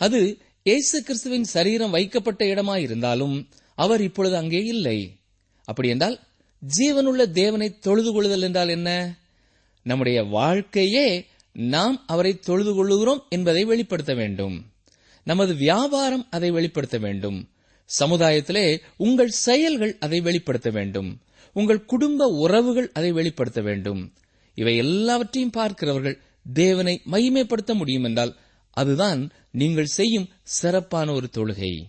அது 0.01 0.21
இயேசு 0.63 0.97
கிறிஸ்துவின் 1.03 1.49
சரீரம் 1.55 1.95
வைக்கப்பட்ட 1.97 2.45
இடமாயிருந்தாலும் 2.45 3.37
அவர் 3.79 4.03
இப்பொழுது 4.03 4.37
அங்கே 4.37 4.63
இல்லை. 4.75 4.99
அப்படி 5.69 5.89
என்றால் 5.89 6.17
ஜீவனுள்ள 6.79 7.31
தேவனை 7.31 7.79
தொழுது 7.79 8.13
கொள்ளுதல் 8.13 8.43
என்றால் 8.43 8.69
என்ன? 8.69 9.19
நம்முடைய 9.83 10.23
வாழ்க்கையே 10.23 11.27
நாம் 11.53 12.05
அவரை 12.07 12.39
தொழுது 12.39 12.73
கொள்ளுகிறோம் 12.73 13.23
என்பதை 13.29 13.65
வெளிப்படுத்த 13.65 14.15
வேண்டும். 14.15 14.67
நமது 15.25 15.55
வியாபாரம் 15.55 16.27
அதை 16.31 16.51
வெளிப்படுத்த 16.51 16.99
வேண்டும். 16.99 17.49
சமுதாயத்திலே 18.01 18.81
உங்கள் 18.97 19.29
செயல்கள் 19.29 19.97
அதை 19.99 20.21
வெளிப்படுத்த 20.21 20.71
வேண்டும். 20.71 21.21
உங்கள் 21.53 21.85
குடும்ப 21.85 22.27
உறவுகள் 22.27 22.91
அதை 22.93 23.13
வெளிப்படுத்த 23.13 23.61
வேண்டும். 23.61 24.13
இவை 24.55 24.77
எல்லாவற்றையும் 24.77 25.51
பார்க்கிறவர்கள் 25.51 26.21
தேவனை 26.53 27.03
மகிமைப்படுத்த 27.13 27.75
முடியும் 27.75 28.05
என்றால் 28.05 28.37
அதுதான் 28.71 29.31
நீங்கள் 29.51 29.85
செய்யும் 29.85 30.29
சிறப்பான 30.43 31.13
ஒரு 31.13 31.29
தொழுகை. 31.33 31.83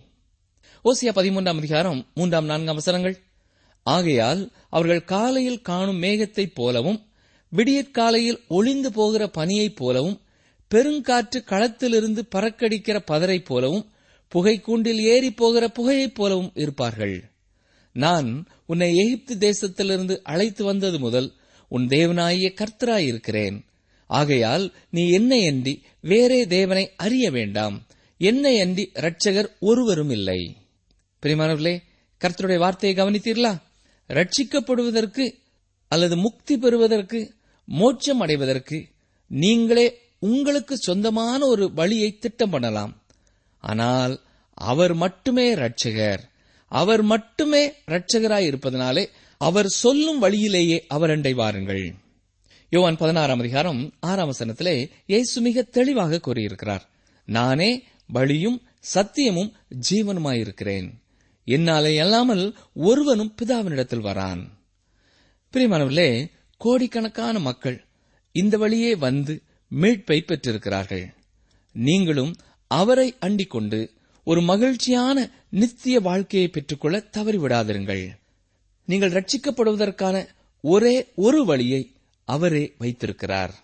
ஓசியா 0.84 1.10
பதிமூன்றாம் 1.14 1.56
அதிகாரம் 1.56 2.06
மூன்றாம் 2.14 2.44
நான்காம் 2.44 2.74
வசனங்கள். 2.74 3.18
ஆகையால் 3.88 4.52
அவர்கள் 4.68 5.04
காலையில் 5.04 5.60
காணும் 5.60 6.02
மேகத்தைப் 6.02 6.54
போலவும் 6.54 7.00
விடியற்காலையில் 7.48 8.40
ஒளிந்து 8.48 8.92
போகிற 8.92 9.30
பனியைப் 9.36 9.76
போலவும் 9.76 10.20
பெருங்காற்று 10.74 11.44
களத்திலிருந்து 11.44 12.22
பறக்கடிக்கிற 12.34 12.98
பதரைப் 13.10 13.44
போலவும் 13.44 13.90
புகைக்கூண்டில் 14.34 15.00
ஏறி 15.12 15.32
போகிற 15.32 15.68
புகையைப் 15.68 16.14
போலவும் 16.14 16.50
இருப்பார்கள். 16.54 17.30
நான் 17.92 18.46
உன்னை 18.66 18.96
எகிப்து 18.96 19.34
தேசத்திலிருந்து 19.36 20.20
அழைத்து 20.22 20.64
வந்தது 20.64 20.98
முதல் 20.98 21.32
உன் 21.68 21.86
தேவனாகிய 21.86 22.54
கர்த்தராயிருக்கிறேன். 22.60 23.64
ஆகையால் 24.06 24.74
நீ 24.90 25.10
என்னை 25.10 25.46
அன்றி 25.46 25.82
வேறே 26.00 26.46
தேவனை 26.46 26.92
அறிய 26.96 27.30
வேண்டாம். 27.30 27.86
என்னை 28.18 28.60
அன்றி 28.60 28.90
இரட்சகர் 28.94 29.48
ஒருவரும் 29.60 30.10
இல்லை. 30.10 30.56
பிரிமானவர்களே 31.22 31.78
கர்த்தருடைய 32.24 32.58
வார்த்தையை 32.58 33.04
கவனித்தீர்களா? 33.04 33.56
ரட்சிக்கப்படுவதற்கு 34.08 35.24
அல்லது 35.88 36.16
முக்தி 36.16 36.58
பெறுவதற்கு 36.58 37.34
மோட்சம் 37.64 38.20
அடைவதற்கு 38.20 38.78
நீங்களே 39.26 40.00
உங்களுக்கு 40.18 40.76
சொந்தமான 40.78 41.46
ஒரு 41.46 41.72
வழியை 41.72 42.18
திட்டம் 42.18 42.50
பண்ணலாம். 42.50 43.02
ஆனால் 43.58 44.14
அவர் 44.54 44.94
மட்டுமே 44.94 45.54
ரட்சகர் 45.54 46.22
அவர் 46.72 47.02
மட்டுமே 47.02 47.72
ரட்சகராய் 47.86 48.46
இருப்பதனாலே 48.46 49.08
அவர் 49.40 49.66
சொல்லும் 49.66 50.18
வழியிலேயே 50.18 50.84
அவர் 50.88 51.10
அண்டை 51.10 51.32
வாருங்கள். 51.32 51.94
யோவான் 52.70 52.96
பதினாறாம் 52.96 53.38
அதிகாரம் 53.38 53.92
ஆறாம் 54.00 54.32
வசனத்திலே 54.32 54.90
இயேசு 55.06 55.40
மிக 55.40 55.62
தெளிவாக 55.62 56.18
கூறியிருக்கிறார். 56.18 56.88
நானே 57.26 57.84
வழியும் 58.06 58.62
சத்தியமும் 58.94 59.52
ஜீவனுமாயிருக்கிறேன். 59.90 60.88
என்னாலே 61.48 61.98
அல்லாமல் 61.98 62.56
ஒருவனும் 62.74 63.34
பிதாவினிடத்தில் 63.42 64.06
வரான். 64.06 64.42
பிரியமானவர்களே 65.52 66.30
கோடிக்கணக்கான 66.58 67.38
மக்கள் 67.38 67.84
இந்த 68.32 68.56
வழியே 68.56 68.94
வந்து 68.94 69.42
மீட்பை 69.68 70.20
பெற்றிருக்கிறார்கள். 70.20 71.14
நீங்களும் 71.72 72.34
அவரை 72.66 73.16
அண்டிக் 73.20 73.50
கொண்டு 73.50 73.92
ஒரு 74.24 74.40
மகிழ்ச்சியான 74.42 75.30
நித்திய 75.50 76.00
வாழ்க்கையை 76.00 76.48
பெற்றுக்கொள்ள 76.48 77.04
தவறிவிடாதிருங்கள். 77.16 78.04
நீங்கள் 78.84 79.12
ரட்சிக்கப்படுவதற்கான 79.12 80.26
ஒரே 80.60 81.06
ஒரு 81.14 81.44
வழியை 81.44 81.92
அவரே 82.24 82.74
வைத்திருக்கிறார். 82.78 83.54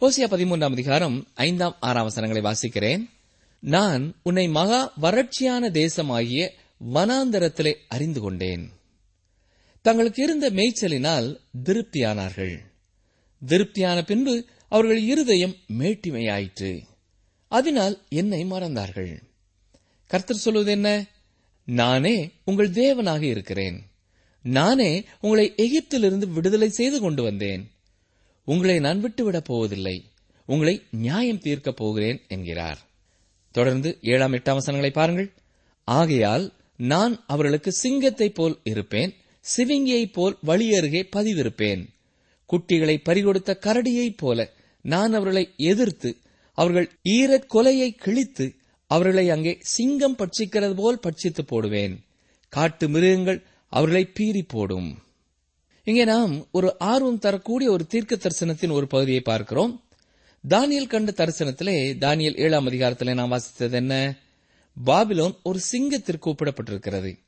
ஓசியா 0.00 0.26
பதிமூன்றாம் 0.30 0.76
அதிகாரம் 0.78 1.26
ஐந்தாம் 1.34 1.76
ஆறாம் 1.80 2.02
வசனங்களை 2.02 2.42
வாசிக்கிறேன். 2.42 3.10
நான் 3.58 4.14
உன்னை 4.22 4.48
மகா 4.48 4.92
வறட்சியான 5.02 5.70
தேசமாகிய 5.70 6.50
வனாந்தரத்திலே 6.94 7.74
அறிந்து 7.88 8.20
கொண்டேன். 8.20 8.70
தங்களுக்கு 9.82 10.22
இருந்த 10.22 10.50
மேய்ச்சலினால் 10.50 11.36
திருப்தியானார்கள். 11.64 12.58
திருப்தியான 13.46 14.02
பின்பு 14.02 14.44
அவர்கள் 14.68 15.00
இருதயம் 15.00 15.56
மேட்டிமையாயிற்று. 15.78 16.82
அதனால் 17.48 18.02
என்னை 18.08 18.44
மறந்தார்கள். 18.44 19.22
கர்த்தர் 20.06 20.36
சொல்வது 20.36 20.70
என்ன? 20.70 21.06
நானே 21.64 22.30
உங்கள் 22.44 22.70
தேவனாக 22.70 23.22
இருக்கிறேன். 23.22 23.82
நானே 24.42 25.04
உங்களை 25.20 25.54
எகிப்திலிருந்து 25.56 26.32
விடுதலை 26.32 26.68
செய்து 26.68 27.00
கொண்டு 27.00 27.22
வந்தேன். 27.22 27.70
உங்களை 28.44 28.78
நான் 28.78 29.04
விட்டுவிடப் 29.04 29.44
போவதில்லை. 29.44 30.04
உங்களை 30.46 30.82
நியாயம் 30.90 31.40
தீர்க்கப் 31.40 31.76
போகிறேன் 31.76 32.22
என்கிறார். 32.28 32.78
தொடர்ந்து 33.50 33.98
ஏழாம் 34.02 34.32
எட்டாம் 34.32 34.52
வசனங்களை 34.52 34.90
பாருங்கள். 34.90 35.32
ஆகையால் 35.84 36.52
நான் 36.80 37.24
அவர்களுக்கு 37.26 37.72
சிங்கத்தைப் 37.72 38.34
போல் 38.34 38.58
இருப்பேன் 38.62 39.14
சிவிங்கியைப் 39.56 40.12
போல் 40.12 40.38
வழி 40.42 40.76
அருகே 40.76 41.08
பதிவிருப்பேன். 41.16 41.88
குட்டிகளை 42.52 43.00
பறிகொடுத்த 43.02 43.58
கரடியைப் 43.60 44.16
போல 44.16 44.52
நான் 44.82 45.12
அவர்களை 45.12 45.50
எதிர்த்து 45.56 46.16
அவர்கள் 46.54 46.90
ஈரக் 47.08 47.54
கொலையை 47.54 47.94
கிழித்து 47.94 48.54
அவர்களை 48.86 49.30
அங்கே 49.30 49.58
சிங்கம் 49.60 50.16
பட்சிக்கிறது 50.16 50.74
போல் 50.74 51.00
பட்சித்து 51.02 51.42
போடுவேன். 51.46 52.04
காட்டு 52.48 52.88
மிருகங்கள் 52.88 53.42
அவர்களை 53.68 54.10
பீறி 54.20 54.42
போடும். 54.48 55.02
இங்கே 55.84 56.04
நாம் 56.04 56.46
ஒரு 56.52 56.78
ஆர்வம் 56.78 57.18
தரக்கூடிய 57.18 57.70
ஒரு 57.70 57.86
தீர்க்க 57.86 58.16
தரிசனத்தின் 58.16 58.72
ஒரு 58.72 58.86
பகுதியை 58.86 59.20
பார்க்கிறோம். 59.20 59.84
தானியல் 60.48 60.86
கண்ட 60.86 61.12
தரிசனத்திலே 61.16 61.76
தானியல் 61.98 62.36
ஏழாம் 62.36 62.68
அதிகாரத்திலே 62.68 63.14
நாம் 63.14 63.32
வாசித்தது 63.32 63.70
என்ன? 63.70 64.18
பாபிலோன் 64.86 65.36
ஒரு 65.42 65.60
சிங்கத்திற்கு 65.72 66.26
ஒப்பிடப்பட்டிருக்கிறது. 66.26 67.18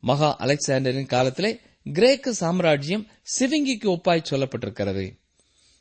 மகா 0.00 0.36
அலெக்சாண்டரின் 0.40 1.06
காலத்திலே 1.06 1.60
கிரேக்க 1.84 2.32
சாம்ராஜ்யம் 2.32 3.06
சிவிங்கிக்கு 3.38 3.84
ஒப்பாய் 3.84 4.24
சொல்லப்பட்டிருக்கிறது. 4.30 5.18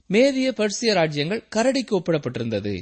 மேதிய 0.10 0.52
பர்சிய 0.52 0.94
ராஜ்யங்கள் 0.94 1.48
கரடிக்கு 1.56 1.92
ஒப்பிடப்பட்டிருந்தது. 1.92 2.82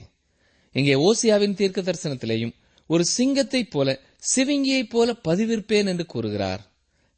இங்கே 0.71 0.93
ஓசியாவின் 0.93 1.53
தீர்க்க 1.53 1.81
தரிசனத்திலேயும் 1.81 2.53
ஒரு 2.87 3.05
சிங்கத்தைப் 3.05 3.71
போல 3.71 3.99
சிவிங்கியைப் 4.35 4.89
போல 4.89 5.15
பதிவிருப்பேன் 5.27 5.85
என்று 5.85 6.05
கூறுகிறார். 6.05 6.71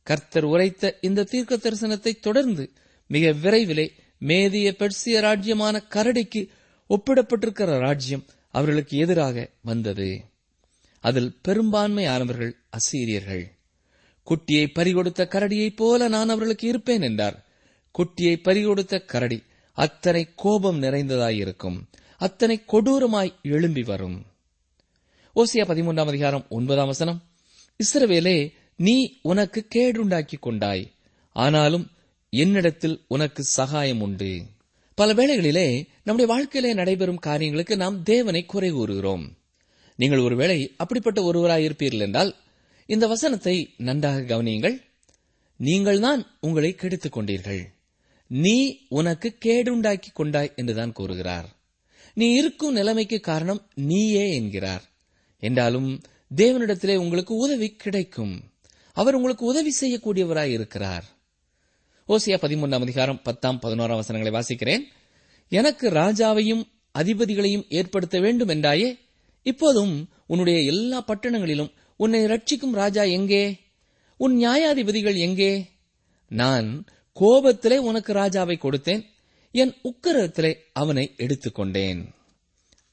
கர்த்தர் 0.03 0.43
உரைத்த 0.43 0.97
இந்த 1.01 1.23
தீர்க்க 1.23 1.55
தரிசனத்தை 1.55 2.19
தொடர்ந்து 2.19 2.71
மிக 3.07 3.29
விரைவிலே 3.29 3.91
மேதிய 4.19 4.71
பெர்சிய 4.71 5.21
ராஜ்யமான 5.21 5.83
கரடிக்கு 5.89 6.47
ஒப்பிடப்பட்டிருக்கிற 6.89 7.79
ராஜ்யம் 7.79 8.25
அவர்களுக்கு 8.51 8.97
எதிராக 8.97 9.49
வந்தது. 9.61 10.23
அதில் 11.01 11.39
பெரும்பான்மையானவர்கள் 11.47 12.51
அசீரியர்கள். 12.69 13.45
குட்டியை 14.25 14.67
பறிகொடுத்த 14.73 15.23
கரடியைப் 15.23 15.75
போல 15.75 16.07
நான் 16.07 16.29
அவர்களுக்கு 16.29 16.67
இருப்பேன் 16.67 17.01
என்றார். 17.01 17.45
குட்டியை 17.99 18.39
பறிகொடுத்த 18.41 19.05
கரடி 19.05 19.43
அத்தனை 19.73 20.27
கோபம் 20.35 20.81
நிறைந்ததாயிருக்கும். 20.81 21.81
அத்தனை 22.17 22.63
கொடூரமாய் 22.67 23.33
எழும்பி 23.41 23.83
வரும். 23.83 24.25
ஓசியா 25.35 25.65
பதிமூன்றாம் 25.65 26.07
அதிகாரம் 26.07 26.45
ஒன்பதாம் 26.49 26.85
வசனம். 26.85 27.23
இஸ்ரவேலே 27.83 28.53
நீ 28.75 29.19
உனக்கு 29.21 29.67
கேடுண்டாக்கிக் 29.75 30.39
கொண்டாய். 30.39 30.91
ஆனாலும் 31.31 31.91
என்னிடத்தில் 32.29 33.01
உனக்கு 33.07 33.43
சகாயம் 33.43 34.01
உண்டு. 34.01 34.45
பல 34.95 35.13
வேளைகளிலே 35.13 35.87
நம்முடைய 36.03 36.33
வாழ்க்கையிலே 36.33 36.73
நடைபெறும் 36.73 37.19
காரியங்களுக்கு 37.19 37.77
நாம் 37.77 38.03
தேவனை 38.03 38.45
குறை 38.45 38.71
கூறுகிறோம். 38.71 39.37
நீங்கள் 40.01 40.19
ஒருவேளை 40.19 40.73
அப்படிப்பட்ட 40.77 41.19
ஒருவராய் 41.21 41.65
இருப்பீர்கள் 41.65 41.99
என்றால் 41.99 42.35
இந்த 42.85 43.07
வசனத்தை 43.07 43.73
நன்றாக 43.77 44.21
கவனியுங்கள். 44.21 44.81
நீங்கள்தான் 45.57 46.37
உங்களை 46.39 46.75
கெடுத்துக் 46.75 47.17
கொண்டீர்கள். 47.17 47.61
நீ 48.27 48.85
உனக்கு 48.89 49.37
கேடுண்டாக்கி 49.45 50.09
கொண்டாய் 50.13 50.53
என்றுதான் 50.55 50.91
கூறுகிறார். 50.91 51.47
நீ 52.13 52.33
இருக்கும் 52.33 52.73
நிலைமைக்கு 52.73 53.19
காரணம் 53.19 53.67
நீயே 53.75 54.35
என்கிறார். 54.35 54.83
என்றாலும் 55.39 56.01
தேவனிடத்திலே 56.35 56.95
உங்களுக்கு 56.95 57.35
உதவி 57.35 57.75
கிடைக்கும். 57.75 58.43
அவர் 58.93 59.15
உங்களுக்கு 59.15 59.45
உதவி 59.45 59.71
செய்யக்கூடியவராய் 59.81 60.51
இருக்கிறார். 60.51 61.05
ஓசியா 62.07 62.37
பதிமூன்றாம் 62.41 62.81
அதிகாரம் 62.81 63.21
பத்தாம் 63.21 63.59
பதினோராம் 63.61 64.01
வசனங்களை 64.01 64.39
வாசிக்கிறேன். 64.39 64.81
எனக்கு 65.49 65.89
ராஜாவையும் 65.89 66.63
அதிபதிகளையும் 66.99 67.65
ஏற்படுத்த 67.69 68.19
வேண்டும் 68.19 68.47
என்றாயே 68.47 68.97
இப்போதும் 69.43 70.09
உன்னுடைய 70.27 70.59
எல்லா 70.59 71.03
பட்டணங்களிலும் 71.03 71.73
உன்னை 71.95 72.25
ரட்சிக்கும் 72.25 72.71
ராஜா 72.71 73.03
எங்கே? 73.03 73.57
உன் 74.17 74.37
நியாயாதிபதிகள் 74.37 75.17
எங்கே? 75.17 75.69
நான் 76.27 76.85
கோபத்திலே 77.19 77.77
உனக்கு 77.77 78.13
ராஜாவை 78.13 78.55
கொடுத்தேன். 78.57 79.05
என் 79.51 79.75
உக்கரத்திலே 79.83 80.55
அவனை 80.73 81.13
எடுத்துக்கொண்டேன். 81.17 82.05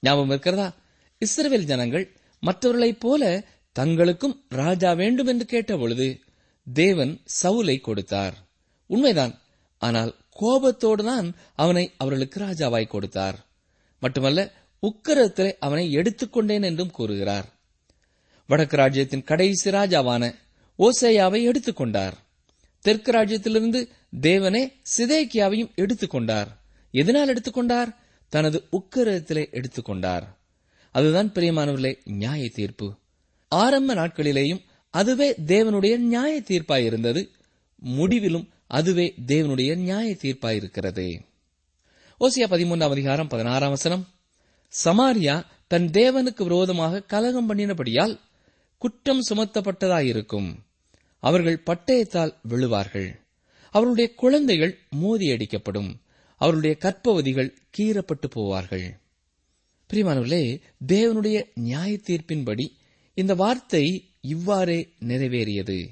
ஞாபகம் 0.00 0.28
இருக்கிறதா? 0.28 0.74
இஸ்ரேல் 1.18 1.64
ஜனங்கள் 1.64 2.16
மற்றவர்களைப் 2.40 3.00
போல 3.00 3.44
தங்களுக்கும் 3.78 4.40
ராஜா 4.48 4.92
வேண்டும் 4.92 5.26
என்று 5.26 5.44
கேட்டபொழுது 5.44 6.20
தேவன் 6.72 7.20
சவுலை 7.42 7.80
கொடுத்தார். 7.80 8.34
உண்மைதான். 8.86 9.40
ஆனால் 9.78 10.14
கோபத்தோடுதான் 10.40 11.32
அவனை 11.54 11.92
அவர்களுக்கு 11.96 12.40
ராஜாவாய் 12.40 12.86
கொடுத்தார். 12.86 13.46
மட்டுமல்ல 14.00 14.67
உக்கிரத்திலே 14.82 15.52
அவனை 15.58 15.96
எடுத்துக்கொண்டேன் 15.96 16.62
என்றும் 16.62 16.90
கூறுகிறார். 16.90 17.52
வடக்கு 18.46 18.76
ராஜ்யத்தின் 18.76 19.24
கடைசி 19.24 19.70
ராஜாவான 19.70 20.34
ஓசையாவை 20.78 21.50
எடுத்துக்கொண்டார். 21.50 22.12
தெற்கு 22.80 23.12
ராஜ்யத்திலிருந்து 23.12 23.88
தேவனே 24.20 24.72
சிதேக்கியாவையும் 24.98 25.74
எடுத்துக்கொண்டார். 25.76 26.46
எதனால் 26.90 27.28
எடுத்துக்கொண்டார்? 27.28 27.94
தனது 28.28 28.68
உக்கரத்திலே 28.72 29.50
எடுத்துக்கொண்டார். 29.50 30.36
அதுதான் 30.92 31.28
பிரியமானவர்களே 31.28 31.98
நியாய 32.04 32.48
தீர்ப்பு 32.48 32.94
ஆரம்ப 33.48 33.94
நாட்களிலேயும் 33.94 34.64
அதுவே 34.90 35.34
தேவனுடைய 35.46 35.96
நியாய 35.96 36.40
தீர்ப்பாயிருந்தது 36.40 37.28
முடிவிலும் 37.78 38.48
அதுவே 38.66 39.14
தேவனுடைய 39.26 39.76
நியாய 39.76 40.16
தீர்ப்பாயிருக்கிறது 40.22 41.20
ஓசியா 42.20 42.46
பதிமூன்றாம் 42.50 42.90
அதிகாரம் 42.90 43.28
பதினாறாம் 43.28 43.70
வசனம். 43.70 44.08
சமாரியா 44.84 45.44
தன் 45.66 45.90
தேவனுக்கு 45.90 46.42
விரோதமாக 46.42 47.02
கலகம் 47.02 47.48
பண்ணினபடியால் 47.48 48.18
குற்றம் 48.78 49.22
சுமத்தப்பட்டதாயிருக்கும். 49.30 50.54
அவர்கள் 51.18 51.62
பட்டயத்தால் 51.66 52.34
விழுவார்கள். 52.48 53.20
அவருடைய 53.70 54.14
குழந்தைகள் 54.14 54.78
மோதியடிக்கப்படும். 55.02 55.94
அவருடைய 56.36 56.76
கற்பவதிகள் 56.80 57.54
கீறப்பட்டு 57.78 58.30
போவார்கள். 58.34 58.90
பிரிமானவர்களே 59.92 60.60
தேவனுடைய 60.86 61.44
நியாய 61.54 61.92
தீர்ப்பின்படி 61.92 62.68
இந்த 63.14 63.34
வார்த்தை 63.34 64.10
இவ்வாறே 64.20 64.88
நிறைவேறியது. 65.00 65.88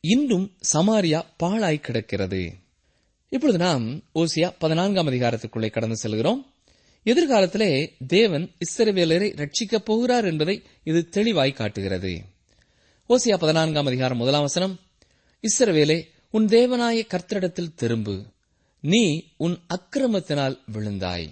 இன்றும் 0.00 0.52
சமாரியா 0.72 1.24
பாழாய் 1.36 1.80
கிடக்கிறது. 1.80 2.52
இப்பொழுது 3.28 3.58
நாம் 3.58 4.02
ஓசியா 4.14 4.54
பதினான்காம் 4.58 5.06
அதிகாரத்துக்குள்ளே 5.06 5.70
கடந்து 5.70 5.96
செல்கிறோம். 5.96 6.50
எதிர்காலத்திலே 7.06 7.92
தேவன் 8.06 8.50
இஸ்ரவேலரை 8.58 9.36
ரட்சிக்கப் 9.36 9.84
போகிறார் 9.84 10.24
என்பதை 10.24 10.62
இது 10.84 11.08
தெளிவாய் 11.08 11.52
காட்டுகிறது. 11.52 12.22
ஓசியா 13.08 13.36
பதினான்காம் 13.38 13.86
அதிகாரம் 13.86 14.16
முதலாம் 14.16 14.40
வசனம் 14.40 14.80
இஸ்ரவேலே 15.42 16.06
உன் 16.30 16.46
தேவனாய 16.46 17.06
கர்த்தரிடத்தில் 17.06 17.74
திரும்பு. 17.74 18.24
நீ 18.80 19.32
உன் 19.36 19.58
அக்கிரமத்தினால் 19.74 20.58
விழுந்தாய். 20.72 21.28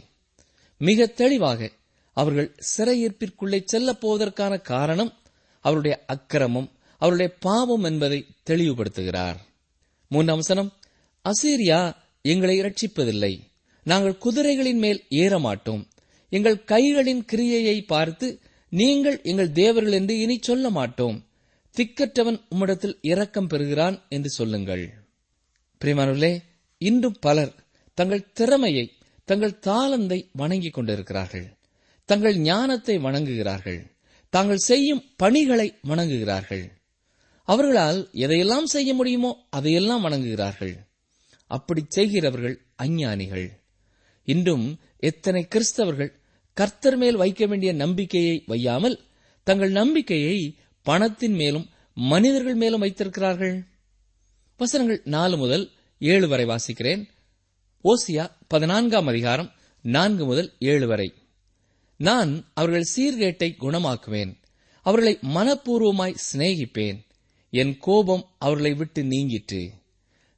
மிக 0.79 1.07
தெளிவாக 1.07 1.71
அவர்கள் 2.13 2.57
சிறையீர்ப்பிற்குள்ளே 2.77 3.63
செல்லப் 3.65 4.07
போவதற்கான 4.07 4.61
காரணம் 4.61 5.13
அவருடைய 5.61 6.05
அக்கிரமம் 6.07 6.71
அவருடைய 6.99 7.37
பாவம் 7.41 7.83
என்பதை 7.83 8.27
தெளிவுபடுத்துகிறார். 8.51 9.37
மூன்றாம் 10.09 10.37
வசனம் 10.37 10.73
அசீரியா 11.25 11.95
எங்களை 12.23 12.61
ரட்சிப்பதில்லை. 12.61 13.41
நாங்கள் 13.85 14.19
குதிரைகளின் 14.19 14.79
மேல் 14.79 15.01
ஏற 15.09 15.39
மாட்டோம் 15.39 15.83
எங்கள் 16.29 16.65
கைகளின் 16.65 17.25
கிரியையை 17.33 17.87
பார்த்து 17.87 18.41
நீங்கள் 18.73 19.21
எங்கள் 19.23 19.53
தேவர்கள் 19.53 19.93
என்று 19.93 20.19
இனி 20.19 20.39
சொல்ல 20.41 20.71
மாட்டோம் 20.71 21.19
திக்கற்றவன் 21.77 22.39
உம்மிடத்தில் 22.51 22.97
இரக்கம் 23.01 23.47
பெறுகிறான் 23.47 23.97
என்று 24.09 24.31
சொல்லுங்கள். 24.31 24.85
பிரியமானவர்களே 25.81 26.43
இன்றும் 26.79 27.19
பலர் 27.21 27.53
தங்கள் 27.95 28.31
திறமையை 28.33 28.87
தங்கள் 29.25 29.59
தாளந்தை 29.67 30.19
வணங்கிக் 30.33 30.73
கொண்டிருக்கிறார்கள். 30.73 31.47
தங்கள் 32.05 32.37
ஞானத்தை 32.37 32.99
வணங்குகிறார்கள். 32.99 33.81
தாங்கள் 34.31 34.57
செய்யும் 34.57 35.03
பணிகளை 35.17 35.79
வணங்குகிறார்கள். 35.89 36.65
அவர்களால் 37.49 38.01
எதையெல்லாம் 38.15 38.65
செய்ய 38.65 38.95
முடியுமோ 38.95 39.31
அதையெல்லாம் 39.51 40.05
வணங்குகிறார்கள். 40.05 40.75
அப்படி 41.51 41.83
செய்கிறவர்கள் 41.89 42.57
அஞ்ஞானிகள். 42.77 43.64
இன்றும் 44.25 44.81
எத்தனை 44.99 45.49
கிறிஸ்தவர்கள் 45.55 46.13
கர்த்தர் 46.55 46.97
மேல் 46.97 47.17
வைக்க 47.17 47.47
வேண்டிய 47.47 47.73
நம்பிக்கையை 47.73 48.45
வையாமல் 48.47 49.01
தங்கள் 49.45 49.71
நம்பிக்கையை 49.71 50.57
பணத்தின் 50.83 51.35
மேலும் 51.35 51.69
மனிதர்கள் 51.95 52.55
மேலும் 52.55 52.81
வைத்திருக்கிறார்கள்? 52.81 53.65
வசனங்கள் 54.57 55.01
நாலு 55.05 55.37
முதல் 55.37 55.71
ஏழு 55.99 56.29
வரை 56.29 56.47
வாசிக்கிறேன். 56.47 57.09
ஓசியா 57.85 58.31
பதினான்காம் 58.47 59.07
அதிகாரம் 59.07 59.53
நான்கு 59.83 60.25
முதல் 60.25 60.53
ஏழு 60.59 60.87
வரை. 60.87 61.15
நான் 61.97 62.45
அவர்கள் 62.55 62.87
சீர்கேட்டை 62.97 63.55
குணமாக்குவேன். 63.61 64.37
அவர்களை 64.83 65.19
மனப்பூர்வமாய் 65.23 66.17
சிநேகிப்பேன். 66.33 67.05
என் 67.51 67.79
கோபம் 67.79 68.29
அவர்களை 68.39 68.75
விட்டு 68.75 69.03
நீங்கிற்று. 69.03 69.71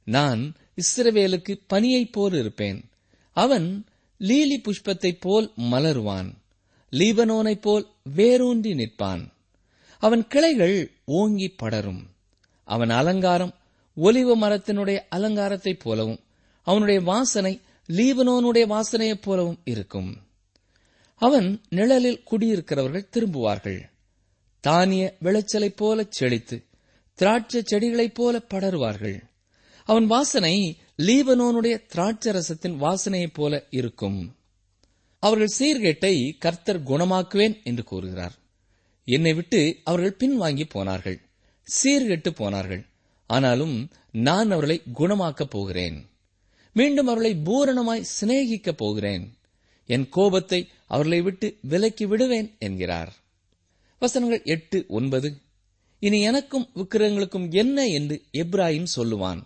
நான் 0.03 0.55
இஸ்ரவேலுக்கு 0.75 1.59
பனியைப் 1.73 2.11
போல் 2.11 2.33
இருப்பேன். 2.33 2.86
அவன் 3.37 3.85
லீலி 4.17 4.61
புஷ்பத்தைப் 4.61 5.17
போல் 5.19 5.51
மலருவான் 5.57 6.29
லீபனோனைப் 6.91 7.61
போல் 7.61 7.85
வேரூன்றி 8.15 8.73
நிற்பான். 8.73 9.27
அவன் 9.99 10.27
கிளைகள் 10.27 10.91
ஓங்கி 11.05 11.47
படரும். 11.47 12.07
அவன் 12.63 12.89
அலங்காரம் 12.89 13.53
ஒலிவ 13.97 14.35
மரத்தினுடைய 14.35 14.99
அலங்காரத்தைப் 15.15 15.79
போலவும் 15.79 16.19
அவனுடைய 16.61 17.01
வாசனை 17.01 17.61
லீபனோனுடைய 17.87 18.65
வாசனையைப் 18.67 19.21
போலவும் 19.21 19.61
இருக்கும். 19.63 20.17
அவன் 21.15 21.61
நிழலில் 21.69 22.23
குடியிருக்கிறவர்கள் 22.31 23.09
திரும்புவார்கள். 23.11 23.81
தானிய 24.59 25.17
விளைச்சலைப் 25.21 25.77
போல 25.77 26.05
செழித்து 26.09 26.65
திராட்சை 27.13 27.61
செடிகளைப் 27.61 28.13
போல 28.13 28.41
படருவார்கள். 28.53 29.19
அவன் 29.83 30.05
வாசனை 30.05 30.77
லீபனோனுடைய 30.97 31.81
திராட்சரசத்தின் 31.95 32.81
வாசனையைப் 32.81 33.33
போல 33.33 33.63
இருக்கும். 33.69 34.35
அவர்கள் 35.19 35.55
சீர்கேட்டை 35.59 36.37
கர்த்தர் 36.37 36.83
குணமாக்குவேன் 36.83 37.63
என்று 37.63 37.83
கூறுகிறார். 37.83 38.33
என்னை 39.05 39.33
விட்டு 39.33 39.77
அவர்கள் 39.83 40.15
பின்வாங்கி 40.19 40.63
போனார்கள். 40.69 41.21
சீர்கெட்டு 41.83 42.29
போனார்கள். 42.29 42.85
ஆனாலும் 43.27 43.89
நான் 44.11 44.45
அவர்களை 44.45 44.81
குணமாக்கப் 44.99 45.49
போகிறேன். 45.49 46.09
மீண்டும் 46.73 47.07
அவர்களை 47.07 47.37
பூரணமாய் 47.43 48.05
சிநேகிக்கப் 48.21 48.77
போகிறேன். 48.77 49.37
என் 49.85 50.09
கோபத்தை 50.09 50.67
அவர்களை 50.87 51.21
விட்டு 51.21 51.57
விலக்கி 51.61 52.05
விடுவேன் 52.05 52.55
என்கிறார். 52.59 53.15
வசனங்கள் 53.99 54.41
எட்டு 54.43 54.85
ஒன்பது. 54.87 55.37
இனி 55.99 56.21
எனக்கும் 56.21 56.69
விக்கிரகங்களுக்கும் 56.75 57.51
என்ன 57.51 57.85
என்று 57.85 58.23
எப்ராஹிம் 58.33 58.85
சொல்லுவான். 58.95 59.43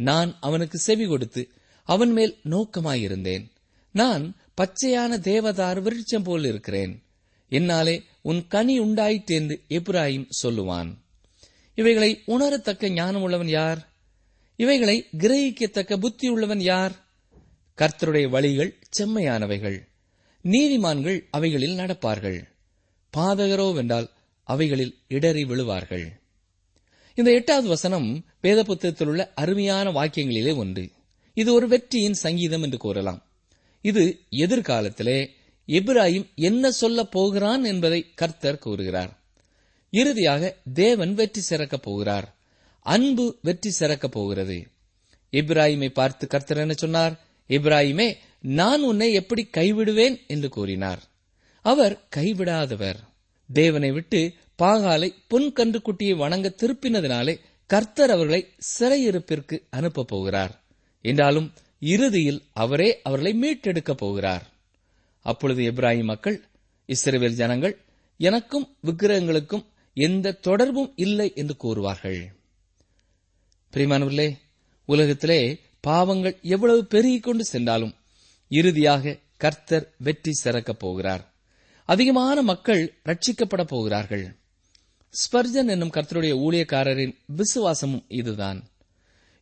நான் 0.00 0.36
அவனுக்கு 0.40 0.78
செவி 0.78 1.06
கொடுத்து 1.06 1.50
அவன் 1.84 2.12
மேல் 2.12 2.38
நோக்கமாயிருந்தேன். 2.44 3.50
நான் 3.92 4.36
பச்சையான 4.56 5.18
தேவதார் 5.18 5.80
விருட்சம் 5.80 6.24
போல் 6.24 6.44
இருக்கிறேன். 6.44 7.02
என்னாலே 7.48 8.02
உன் 8.22 8.46
கனி 8.46 8.78
உண்டாயிற்று 8.78 9.34
என்று 9.34 9.62
எப்ராஹிம் 9.68 10.28
சொல்லுவான். 10.42 10.94
இவைகளை 11.74 12.22
உணரத்தக்க 12.26 12.88
ஞானம் 12.88 13.22
உள்ளவன் 13.22 13.48
யார்? 13.48 13.88
இவைகளை 14.56 15.06
கிரகிக்கத்தக்க 15.18 15.96
புத்தி 15.96 16.28
உள்ளவன் 16.28 16.60
யார்? 16.60 16.92
கர்த்தருடைய 17.78 18.28
வழிகள் 18.28 18.78
செம்மையானவைகள். 18.98 19.78
நீதிமான்கள் 20.42 21.18
அவைகளில் 21.30 21.78
நடப்பார்கள். 21.78 22.42
பாதகரோ 23.16 23.74
வென்றால் 23.74 24.10
அவைகளில் 24.42 24.98
இடறி 25.08 25.44
விழுவார்கள். 25.44 26.06
இந்த 27.14 27.32
எட்டாவது 27.32 27.68
வசனம் 27.68 28.24
வேத 28.40 28.62
புத்தகத்தில் 28.62 29.08
உள்ள 29.08 29.32
அருமையான 29.34 29.90
வாக்கியங்களிலே 29.90 30.56
ஒன்று. 30.56 30.90
இது 31.34 31.54
ஒரு 31.54 31.68
வெற்றியின் 31.68 32.14
சங்கீதம் 32.14 32.62
என்று 32.62 32.78
கூறலாம். 32.78 33.26
இது 33.80 34.20
எதிர்காலத்திலே 34.30 35.28
எப்ராஹிம் 35.68 36.34
என்ன 36.34 36.70
சொல்ல 36.70 37.04
போகிறான் 37.04 37.64
என்பதை 37.64 38.06
கர்த்தர் 38.14 38.58
கூறுகிறார். 38.58 39.18
இறுதியாக 39.90 40.56
தேவன் 40.72 41.14
வெற்றி 41.14 41.40
சிறக்கப் 41.40 41.82
போகிறார். 41.82 42.34
அன்பு 42.80 43.38
வெற்றி 43.42 43.70
சிறக்கப் 43.70 44.12
போகிறது. 44.12 44.66
இப்ராஹிமை 45.32 45.88
பார்த்து 45.88 46.26
கர்த்தர் 46.26 46.58
என்ன 46.58 46.72
சொன்னார்? 46.72 47.20
இப்ராஹிமே 47.48 48.16
நான் 48.40 48.82
உன்னை 48.82 49.12
எப்படி 49.12 49.48
கைவிடுவேன் 49.56 50.26
என்று 50.26 50.48
கூறினார். 50.48 51.02
அவர் 51.62 52.00
கைவிடாதவர். 52.16 52.96
தேவனை 53.52 53.90
விட்டு 53.90 54.32
பாகாலை 54.62 55.14
பொன் 55.28 55.52
கன்றுக்குட்டியை 55.56 56.16
வணங்க 56.16 56.54
திருப்பினதினாலே 56.56 57.38
கர்த்தர் 57.70 58.10
அவர்களை 58.10 58.48
சிறையிருப்பிற்கு 58.78 59.62
அனுப்பப் 59.70 60.08
போகிறார். 60.08 60.62
என்றாலும் 61.00 61.52
இறுதியில் 61.80 62.42
அவரே 62.52 63.00
அவர்களை 63.02 63.32
மீட்டெடுக்கப் 63.32 63.96
போகிறார். 63.96 64.46
அப்பொழுது 65.20 65.62
எப்ராஹிம் 65.62 66.04
மக்கள் 66.04 66.44
இஸ்ரேல் 66.86 67.34
ஜனங்கள் 67.34 67.78
எனக்கும் 68.16 68.76
விக்கிரகங்களுக்கும் 68.84 69.64
எந்த 69.94 70.32
தொடர்பும் 70.32 70.92
இல்லை 70.96 71.32
என்று 71.34 71.56
கூறுவார்கள். 71.56 72.26
பிரிமானவர்களே 73.72 74.38
உலகத்திலே 74.84 75.60
பாவங்கள் 75.80 76.38
எவ்வளவு 76.42 76.86
பெருகிக் 76.86 77.22
கொண்டு 77.22 77.44
சென்றாலும் 77.44 77.94
இறுதியாக 78.48 79.18
கர்த்தர் 79.36 79.94
வெற்றி 79.98 80.32
சிறக்கப் 80.32 80.78
போகிறார். 80.78 81.34
அதிகமான 81.84 82.42
மக்கள் 82.42 82.94
ரட்சிக்கப்பட 83.04 83.64
போகிறார்கள். 83.64 84.39
ஸ்பர்ஜன் 85.10 85.68
என்னும் 85.68 85.90
கர்த்தருடைய 85.90 86.34
ஊழியக்காரரின் 86.40 87.14
விசுவாசமும் 87.26 88.04
இதுதான். 88.08 88.64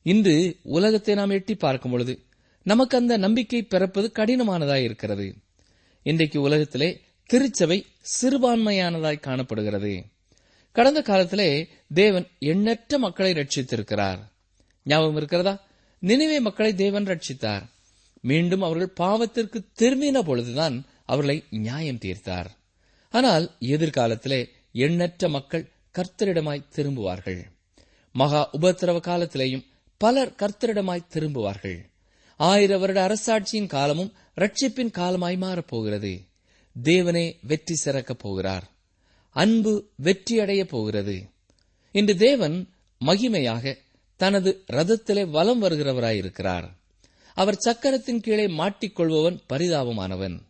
இன்று 0.02 0.56
உலகத்தை 0.62 1.14
நாம் 1.14 1.30
எட்டி 1.30 1.54
பார்க்கும் 1.54 1.90
பொழுது 1.90 2.24
நமக்கு 2.62 2.96
அந்த 2.96 3.16
நம்பிக்கை 3.16 3.62
பிறப்பது 3.62 4.12
கடினமானதாய் 4.14 4.82
இருக்கிறது. 4.82 5.34
இன்றைக்கு 6.02 6.40
உலகத்திலே 6.40 7.00
திருச்சபை 7.26 7.86
சிறுபான்மையானதாய் 8.20 9.20
காணப்படுகிறது. 9.20 10.04
கடந்த 10.72 11.02
காலத்திலே 11.02 11.68
தேவன் 11.94 12.26
எண்ணற்ற 12.38 12.98
மக்களை 12.98 13.32
ரட்சித்திருக்கிறார். 13.32 14.18
ஞாபகம் 14.84 15.16
இருக்கிறதா? 15.16 15.66
நினைவே 15.98 16.40
மக்களை 16.40 16.74
தேவன் 16.74 17.04
ரட்சித்தார். 17.04 17.62
மீண்டும் 18.20 18.62
அவர்கள் 18.62 19.06
பாவத்திற்கு 19.06 19.64
திரும்பின 19.78 20.22
பொழுதுதான் 20.22 20.84
அவர்களை 21.04 21.44
நியாயம் 21.50 21.98
தீர்த்தார். 21.98 22.46
ஆனால் 23.10 23.56
எதிர்காலத்திலே 23.58 24.48
எண்ணற்ற 24.72 25.28
மக்கள் 25.28 25.70
கர்த்தரிடமாய் 25.98 26.64
திரும்புவார்கள். 26.74 27.44
மகா 28.12 28.50
உபத்திரவ 28.52 29.00
காலத்திலேயும் 29.00 29.64
பலர் 29.96 30.34
கர்த்தரிடமாய் 30.38 31.06
திரும்புவார்கள். 31.14 31.84
ஆயிர 32.36 32.78
வருட 32.78 33.06
அரசாட்சியின் 33.06 33.66
காலமும் 33.66 34.12
ரட்சிப்பின் 34.36 34.90
காலமாய் 34.90 35.36
மாறப்போகிறது. 35.36 36.26
தேவனே 36.82 37.36
வெற்றி 37.42 37.74
சிறக்கப் 37.74 38.18
போகிறார். 38.18 38.70
அன்பு 39.30 39.88
வெற்றியடைய 40.02 40.64
போகிறது. 40.64 41.28
இன்று 41.92 42.16
தேவன் 42.16 42.68
மகிமையாக 43.04 43.76
தனது 44.16 44.64
ரதத்திலே 44.72 45.30
வலம் 45.30 45.62
வருகிறவராயிருக்கிறார். 45.62 46.68
அவர் 47.34 47.58
சக்கரத்தின் 47.66 48.20
கீழே 48.20 48.46
மாட்டிக்கொள்பவன் 48.46 49.38
பரிதாபமானவன். 49.52 50.40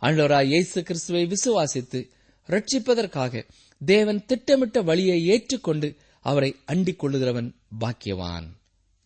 ஆண்டவராய் 0.00 0.44
இயேசு 0.44 0.82
கிறிஸ்துவை 0.82 1.26
விசுவாசித்து 1.26 2.08
ரட்சிப்பதற்காக 2.48 3.44
தேவன் 3.84 4.24
திட்டமிட்ட 4.26 4.82
வழியை 4.82 5.26
ஏற்றுக்கொண்டு 5.26 5.96
அவரை 6.20 6.56
அண்டிக் 6.64 7.04
கொள்ளுகிறவன் 7.04 7.54
பாக்கியவான். 7.80 8.46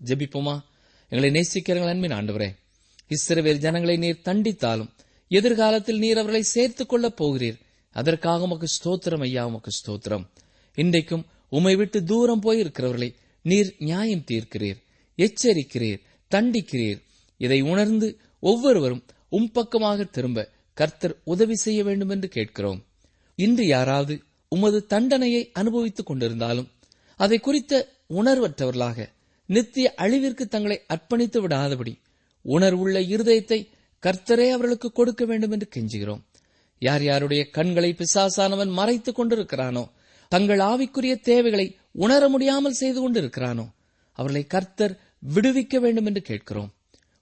ஜெபிப்போமா? 0.04 0.60
எங்களை 1.08 1.40
நேசிக்கிறங்கள் 1.40 1.88
அன்பின் 1.88 2.10
ஆண்டவரே 2.10 2.54
இஸ்ரவேல் 3.08 3.56
ஜனங்களை 3.56 3.96
நீர் 3.96 4.20
தண்டித்தாலும் 4.24 4.88
எதிர்காலத்தில் 5.28 5.98
நீர் 5.98 6.12
அவர்களை 6.12 6.42
சேர்த்துக் 6.42 6.88
கொள்ளப் 6.88 7.24
போகிறீர். 7.24 7.60
அதற்காக 7.90 8.42
உமக்கு 8.42 8.66
ஸ்தோத்திரம் 8.66 9.20
ஐயா 9.20 9.46
உமக்கு 9.46 9.70
ஸ்தோத்திரம். 9.70 10.26
இன்றைக்கும் 10.74 11.26
உமை 11.48 11.76
விட்டு 11.76 12.04
தூரம் 12.04 12.42
போயிருக்கிறவர்களை 12.42 13.14
நீர் 13.42 13.74
நியாயம் 13.78 14.24
தீர்க்கிறீர் 14.30 14.82
எச்சரிக்கிறீர் 15.16 16.00
தண்டிக்கிறீர். 16.30 17.02
இதை 17.36 17.60
உணர்ந்து 17.60 18.20
ஒவ்வொருவரும் 18.40 19.04
உம் 19.28 19.52
பக்கமாக 19.52 20.04
திரும்ப 20.04 20.50
கர்த்தர் 20.74 21.20
உதவி 21.24 21.54
செய்ய 21.54 21.84
வேண்டும் 21.84 22.08
என்று 22.08 22.28
கேட்கிறோம். 22.28 22.85
இன்று 23.38 23.66
யாராவது 23.66 24.14
உமது 24.52 24.78
தண்டனையை 24.86 25.42
அனுபவித்துக் 25.52 26.08
கொண்டிருந்தாலும் 26.10 26.68
அதை 27.20 27.38
குறித்த 27.38 27.72
உணர்வற்றவர்களாக 28.14 29.08
நித்திய 29.48 29.94
அழிவிற்கு 29.98 30.44
தங்களை 30.48 30.76
அர்ப்பணித்து 30.94 31.38
விடாதபடி 31.40 31.94
உணர்வுள்ள 32.44 32.96
இருதயத்தை 33.14 33.58
கர்த்தரே 34.02 34.46
அவர்களுக்கு 34.50 34.92
கொடுக்க 34.92 35.24
வேண்டும் 35.24 35.50
என்று 35.50 35.68
கெஞ்சுகிறோம். 35.74 36.22
யார் 36.82 37.02
யாருடைய 37.02 37.42
கண்களை 37.50 37.90
பிசாசானவன் 37.92 38.72
மறைத்துக் 38.78 39.18
கொண்டிருக்கிறானோ 39.18 39.84
தங்கள் 40.32 40.58
ஆவிக்குரிய 40.58 41.14
தேவைகளை 41.20 41.66
உணர 42.04 42.28
முடியாமல் 42.28 42.72
செய்து 42.72 43.00
கொண்டிருக்கிறானோ 43.00 43.66
அவர்களை 44.18 44.42
கர்த்தர் 44.46 44.94
விடுவிக்க 45.34 45.76
வேண்டும் 45.80 46.06
என்று 46.06 46.22
கேட்கிறோம். 46.22 46.70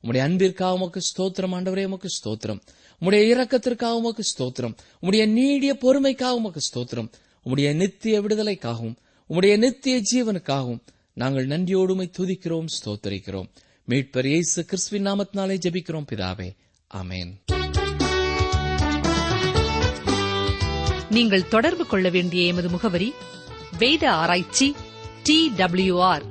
உம்முடைய 0.04 0.22
அன்பிற்காக 0.22 0.74
உமக்கு 0.74 1.00
ஸ்தோத்திரம் 1.10 1.54
ஆண்டவரே 1.56 1.84
உமக்கு 1.84 2.08
ஸ்தோத்திரம். 2.16 2.60
உம்முடைய 3.00 3.22
இரக்கத்திற்காக 3.32 4.00
உமக்கு 4.00 4.24
ஸ்தோத்திரம். 4.32 4.74
உம்முடைய 5.02 5.26
நீடிய 5.38 5.72
பொறுமைக்காக 5.84 6.38
உமக்கு 6.40 6.60
ஸ்தோத்திரம். 6.68 7.08
உம்முடைய 7.46 7.74
நித்திய 7.74 8.20
விடுதலைக்காகவும் 8.20 8.96
உம்முடைய 9.30 9.56
நித்திய 9.58 9.96
ஜீவனுக்காகவும் 10.12 10.82
நாங்கள் 11.12 11.46
நன்றியோடுமை 11.46 12.06
துதிக்கிறோம் 12.18 12.68
ஸ்தோத்தரிக்கிறோம். 12.76 13.48
மீட்பர் 13.88 14.26
இயேசு 14.26 14.64
கிறிஸ்துவின் 14.64 15.06
நாமத்தினாலே 15.06 15.56
ஜெபிக்கிறோம் 15.66 16.08
பிதாவே. 16.12 16.48
அமேன் 16.90 17.32
நீங்கள் 21.10 21.48
தொடர்பு 21.48 21.86
கொள்ள 21.86 22.08
வேண்டிய 22.08 22.44
எமது 22.52 22.68
முகவரி 22.68 23.12
வேத 23.78 24.04
ஆராய்ச்சி 24.12 24.74
டி 25.22 25.50
டபிள்யூ 25.56 25.96
ஆர் 26.00 26.24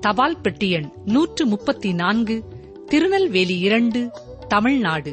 தபால் 0.00 0.40
பெட்டி 0.40 0.70
எண் 0.70 0.88
நூற்று 1.04 1.46
முப்பத்தி 1.46 1.92
நான்கு 1.92 2.36
திருநெல்வேலி 2.86 3.58
இரண்டு 3.58 4.00
தமிழ்நாடு. 4.48 5.12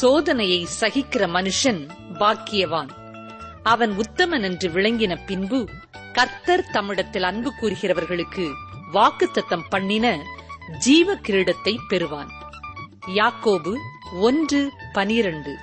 சோதனையை 0.00 0.66
சகிக்கிற 0.80 1.26
மனுஷன் 1.26 1.88
பாக்கியவான். 2.18 2.88
அவன் 3.62 3.90
உத்தமன் 3.90 4.42
என்று 4.42 4.68
விளங்கின 4.68 5.18
பின்பு 5.26 5.68
கர்த்தர் 6.12 6.64
தம்மிடத்தில் 6.72 7.22
அன்பு 7.22 7.52
கூறுகிறவர்களுக்கு 7.60 8.50
வாக்குத்தத்தம் 8.92 9.66
பண்ணின 9.68 10.18
ஜீவ 10.78 11.14
கிரீடத்தை 11.14 11.76
பெறுவான். 11.88 12.28
யாக்கோபு 13.14 13.74
ஒன்று 14.20 14.72
பனிரண்டு. 14.92 15.56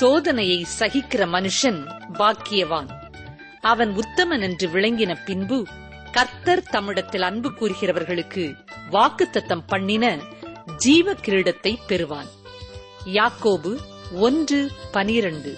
சோதனையை 0.00 0.64
சகிக்கிற 0.78 1.26
மனுஷன் 1.26 1.80
பாக்கியவான். 2.12 2.88
அவன் 3.60 3.96
உத்தமன் 3.96 4.40
என்று 4.40 4.68
விளங்கின 4.68 5.24
பின்பு 5.24 5.66
கர்த்தர் 6.12 6.68
தம்மிடத்தில் 6.70 7.20
அன்பு 7.20 7.50
கூறுகிறவர்களுக்கு 7.50 8.54
வாக்குத்தத்தம் 8.90 9.66
பண்ணின 9.66 10.18
ஜீவ 10.76 11.12
கிரீடத்தை 11.12 11.78
பெறுவான். 11.86 12.35
யாக்கோபு 13.06 13.78
ஒன்று 14.12 14.70
பனிரண்டு. 14.92 15.52